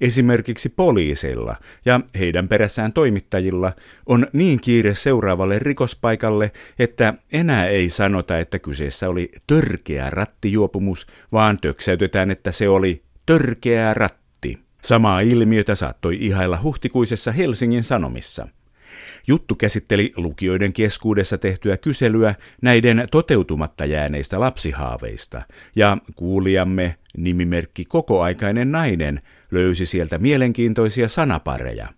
Esimerkiksi 0.00 0.68
poliiseilla 0.68 1.56
ja 1.84 2.00
heidän 2.18 2.48
perässään 2.48 2.92
toimittajilla 2.92 3.72
on 4.06 4.26
niin 4.32 4.60
kiire 4.60 4.94
seuraavalle 4.94 5.58
rikospaikalle, 5.58 6.52
että 6.78 7.14
enää 7.32 7.66
ei 7.66 7.90
sanota, 7.90 8.38
että 8.38 8.58
kyseessä 8.58 9.08
oli 9.08 9.32
törkeä 9.46 10.10
rattijuopumus, 10.10 11.06
vaan 11.32 11.58
töksäytetään, 11.60 12.30
että 12.30 12.52
se 12.52 12.68
oli 12.68 13.02
törkeä 13.26 13.94
ratti. 13.94 14.58
Samaa 14.82 15.20
ilmiötä 15.20 15.74
saattoi 15.74 16.16
ihailla 16.20 16.62
huhtikuisessa 16.62 17.32
Helsingin 17.32 17.82
Sanomissa– 17.82 18.48
Juttu 19.26 19.54
käsitteli 19.54 20.12
lukijoiden 20.16 20.72
keskuudessa 20.72 21.38
tehtyä 21.38 21.76
kyselyä 21.76 22.34
näiden 22.62 23.08
toteutumatta 23.10 23.84
jääneistä 23.84 24.40
lapsihaaveista, 24.40 25.42
ja 25.76 25.98
kuulijamme 26.16 26.96
nimimerkki 27.16 27.84
kokoaikainen 27.84 28.72
nainen 28.72 29.22
löysi 29.50 29.86
sieltä 29.86 30.18
mielenkiintoisia 30.18 31.08
sanapareja. 31.08 31.88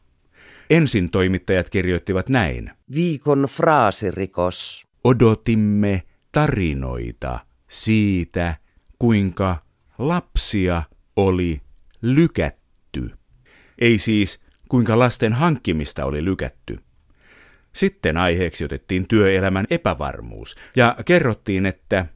Ensin 0.70 1.10
toimittajat 1.10 1.70
kirjoittivat 1.70 2.28
näin. 2.28 2.70
Viikon 2.94 3.46
fraasirikos. 3.50 4.86
Odotimme 5.04 6.02
tarinoita 6.32 7.38
siitä, 7.68 8.56
kuinka 8.98 9.56
lapsia 9.98 10.82
oli 11.16 11.60
lykätty. 12.02 13.10
Ei 13.78 13.98
siis 13.98 14.40
kuinka 14.68 14.98
lasten 14.98 15.32
hankkimista 15.32 16.04
oli 16.04 16.24
lykätty. 16.24 16.78
Sitten 17.72 18.16
aiheeksi 18.16 18.64
otettiin 18.64 19.08
työelämän 19.08 19.66
epävarmuus 19.70 20.56
ja 20.76 20.96
kerrottiin, 21.04 21.66
että 21.66 22.06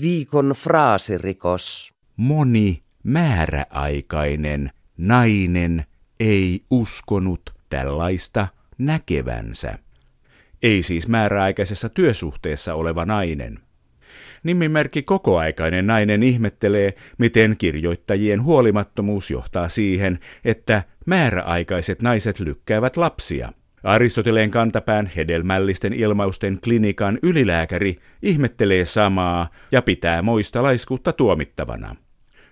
Viikon 0.00 0.52
fraasirikos. 0.56 1.94
Moni 2.16 2.82
määräaikainen 3.02 4.70
nainen 4.96 5.84
ei 6.20 6.64
uskonut 6.70 7.54
tällaista 7.70 8.48
näkevänsä. 8.78 9.78
Ei 10.62 10.82
siis 10.82 11.08
määräaikaisessa 11.08 11.88
työsuhteessa 11.88 12.74
oleva 12.74 13.04
nainen. 13.04 13.58
Nimimerkki 14.42 15.02
kokoaikainen 15.02 15.86
nainen 15.86 16.22
ihmettelee, 16.22 16.94
miten 17.18 17.56
kirjoittajien 17.58 18.42
huolimattomuus 18.42 19.30
johtaa 19.30 19.68
siihen, 19.68 20.18
että 20.44 20.82
määräaikaiset 21.06 22.02
naiset 22.02 22.40
lykkäävät 22.40 22.96
lapsia– 22.96 23.52
Aristoteleen 23.84 24.50
kantapään 24.50 25.10
hedelmällisten 25.16 25.92
ilmausten 25.92 26.58
klinikan 26.64 27.18
ylilääkäri 27.22 27.96
ihmettelee 28.22 28.84
samaa 28.84 29.48
ja 29.72 29.82
pitää 29.82 30.22
moista 30.22 30.62
laiskuutta 30.62 31.12
tuomittavana. 31.12 31.96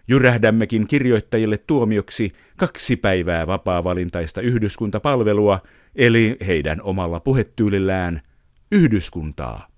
Jyrähdämmekin 0.09 0.88
kirjoittajille 0.88 1.59
tuomioksi 1.59 2.33
kaksi 2.57 2.97
päivää 2.97 3.47
vapaa-valintaista 3.47 4.40
yhdyskuntapalvelua, 4.40 5.61
eli 5.97 6.37
heidän 6.47 6.83
omalla 6.83 7.21
puhetyylillään 7.21 8.23
yhdyskuntaa. 8.73 9.68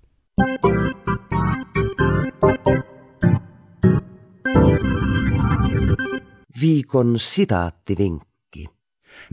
Viikon 6.61 7.19
sitaattivinkki. 7.19 8.34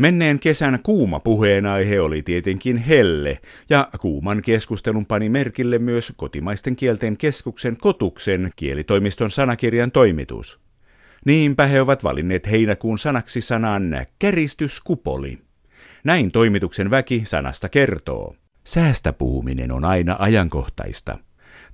Menneen 0.03 0.39
kesän 0.39 0.79
kuuma 0.83 1.21
puheenaihe 1.21 2.01
oli 2.01 2.23
tietenkin 2.23 2.77
helle, 2.77 3.39
ja 3.71 3.89
kuuman 4.01 4.43
keskustelun 4.43 5.07
pani 5.07 5.29
merkille 5.29 5.79
myös 5.79 6.13
kotimaisten 6.17 6.77
kielten 6.77 7.17
keskuksen 7.17 7.77
kotuksen 7.81 8.51
kielitoimiston 8.57 9.31
sanakirjan 9.31 9.91
toimitus. 9.91 10.61
Niinpä 11.25 11.67
he 11.67 11.81
ovat 11.81 12.05
valinneet 12.05 12.51
heinäkuun 12.51 12.99
sanaksi 12.99 13.41
sanan 13.41 14.07
käristyskupoli. 14.19 15.39
Näin 16.05 16.31
toimituksen 16.31 16.91
väki 16.91 17.23
sanasta 17.25 17.69
kertoo. 17.69 18.35
Säästä 18.65 19.13
puhuminen 19.13 19.73
on 19.73 19.85
aina 19.85 20.17
ajankohtaista. 20.19 21.19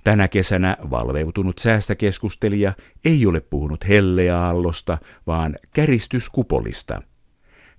Tänä 0.03 0.27
kesänä 0.27 0.77
valveutunut 0.89 1.59
säästäkeskustelija 1.59 2.73
ei 3.05 3.25
ole 3.25 3.39
puhunut 3.39 3.87
helleaallosta, 3.87 4.97
vaan 5.27 5.55
käristyskupolista– 5.73 7.01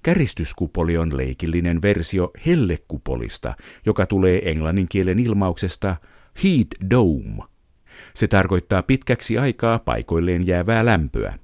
Käristyskupoli 0.02 0.96
on 0.96 1.16
leikillinen 1.16 1.82
versio 1.82 2.30
hellekupolista, 2.46 3.54
joka 3.86 4.06
tulee 4.06 4.50
englannin 4.50 4.88
kielen 4.88 5.18
ilmauksesta 5.18 5.96
heat 6.44 6.90
dome. 6.90 7.42
Se 8.14 8.28
tarkoittaa 8.28 8.82
pitkäksi 8.82 9.38
aikaa 9.38 9.78
paikoilleen 9.78 10.46
jäävää 10.46 10.84
lämpöä. 10.84 11.38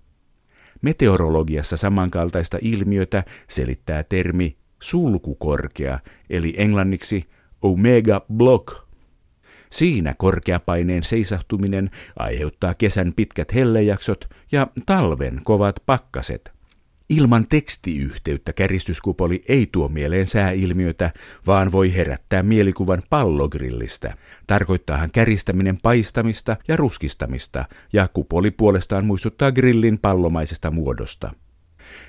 Meteorologiassa 0.82 1.76
samankaltaista 1.76 2.58
ilmiötä 2.60 3.24
selittää 3.48 4.02
termi 4.02 4.56
sulkukorkea, 4.82 5.98
eli 6.30 6.54
englanniksi 6.56 7.24
omega 7.62 8.26
block. 8.32 8.86
Siinä 9.70 10.14
korkeapaineen 10.18 11.02
seisahtuminen 11.02 11.90
aiheuttaa 12.18 12.74
kesän 12.74 13.12
pitkät 13.12 13.54
hellejaksot 13.54 14.24
ja 14.52 14.66
talven 14.86 15.40
kovat 15.44 15.76
pakkaset. 15.86 16.55
Ilman 17.08 17.46
tekstiyhteyttä 17.48 18.52
käristyskupoli 18.52 19.42
ei 19.48 19.68
tuo 19.72 19.88
mieleen 19.88 20.26
sääilmiötä, 20.26 21.12
vaan 21.46 21.72
voi 21.72 21.94
herättää 21.94 22.42
mielikuvan 22.42 23.02
pallogrillistä. 23.10 24.16
Tarkoittaahan 24.46 25.10
käristäminen 25.10 25.78
paistamista 25.82 26.56
ja 26.68 26.76
ruskistamista, 26.76 27.64
ja 27.92 28.08
kupoli 28.08 28.50
puolestaan 28.50 29.04
muistuttaa 29.04 29.52
grillin 29.52 29.98
pallomaisesta 29.98 30.70
muodosta. 30.70 31.32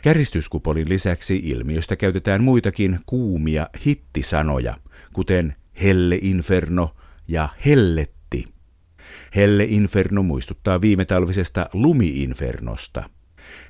Käristyskupolin 0.02 0.90
lisäksi 0.90 1.42
ilmiöstä 1.44 1.96
käytetään 1.96 2.44
muitakin 2.44 3.00
kuumia 3.06 3.70
hittisanoja, 3.86 4.78
kuten 5.14 5.56
helle 5.82 6.20
inferno 6.22 6.96
ja 7.28 7.50
helletti. 7.66 8.46
Helle 9.36 9.64
inferno 9.64 10.24
muistuttaa 10.24 10.82
viime 10.82 11.06
talvisesta 11.06 11.70
lumiinfernosta– 11.74 13.10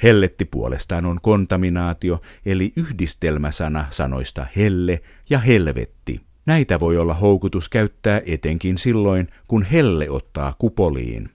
Helletti 0.03 0.45
puolestaan 0.45 1.05
on 1.05 1.19
kontaminaatio, 1.21 2.21
eli 2.45 2.73
yhdistelmäsana 2.75 3.85
sanoista 3.89 4.45
helle 4.55 5.01
ja 5.29 5.39
helvetti. 5.39 6.21
Näitä 6.45 6.79
voi 6.79 6.97
olla 6.97 7.13
houkutus 7.13 7.69
käyttää 7.69 8.21
etenkin 8.25 8.77
silloin, 8.77 9.27
kun 9.47 9.63
helle 9.63 10.09
ottaa 10.09 10.55
kupoliin. 10.57 11.29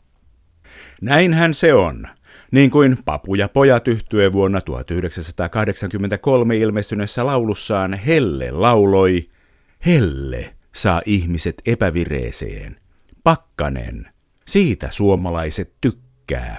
Näinhän 1.00 1.54
se 1.54 1.74
on. 1.74 2.08
Niin 2.50 2.70
kuin 2.70 2.96
Papu 3.04 3.34
ja 3.34 3.48
pojat 3.48 3.88
yhtye 3.88 4.32
vuonna 4.32 4.60
1983 4.60 6.56
ilmestyneessä 6.56 7.26
laulussaan 7.26 7.94
Helle 7.94 8.50
lauloi, 8.50 9.28
Helle 9.86 10.54
saa 10.74 11.02
ihmiset 11.06 11.62
epävireeseen. 11.66 12.76
Pakkanen, 13.24 14.08
siitä 14.46 14.88
suomalaiset 14.90 15.72
tykkää. 15.80 16.58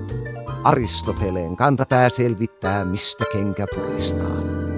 Aristoteleen 0.63 1.55
kantapää 1.55 2.09
selvittää, 2.09 2.85
mistä 2.85 3.25
kenkä 3.31 3.65
puristaa. 3.75 4.70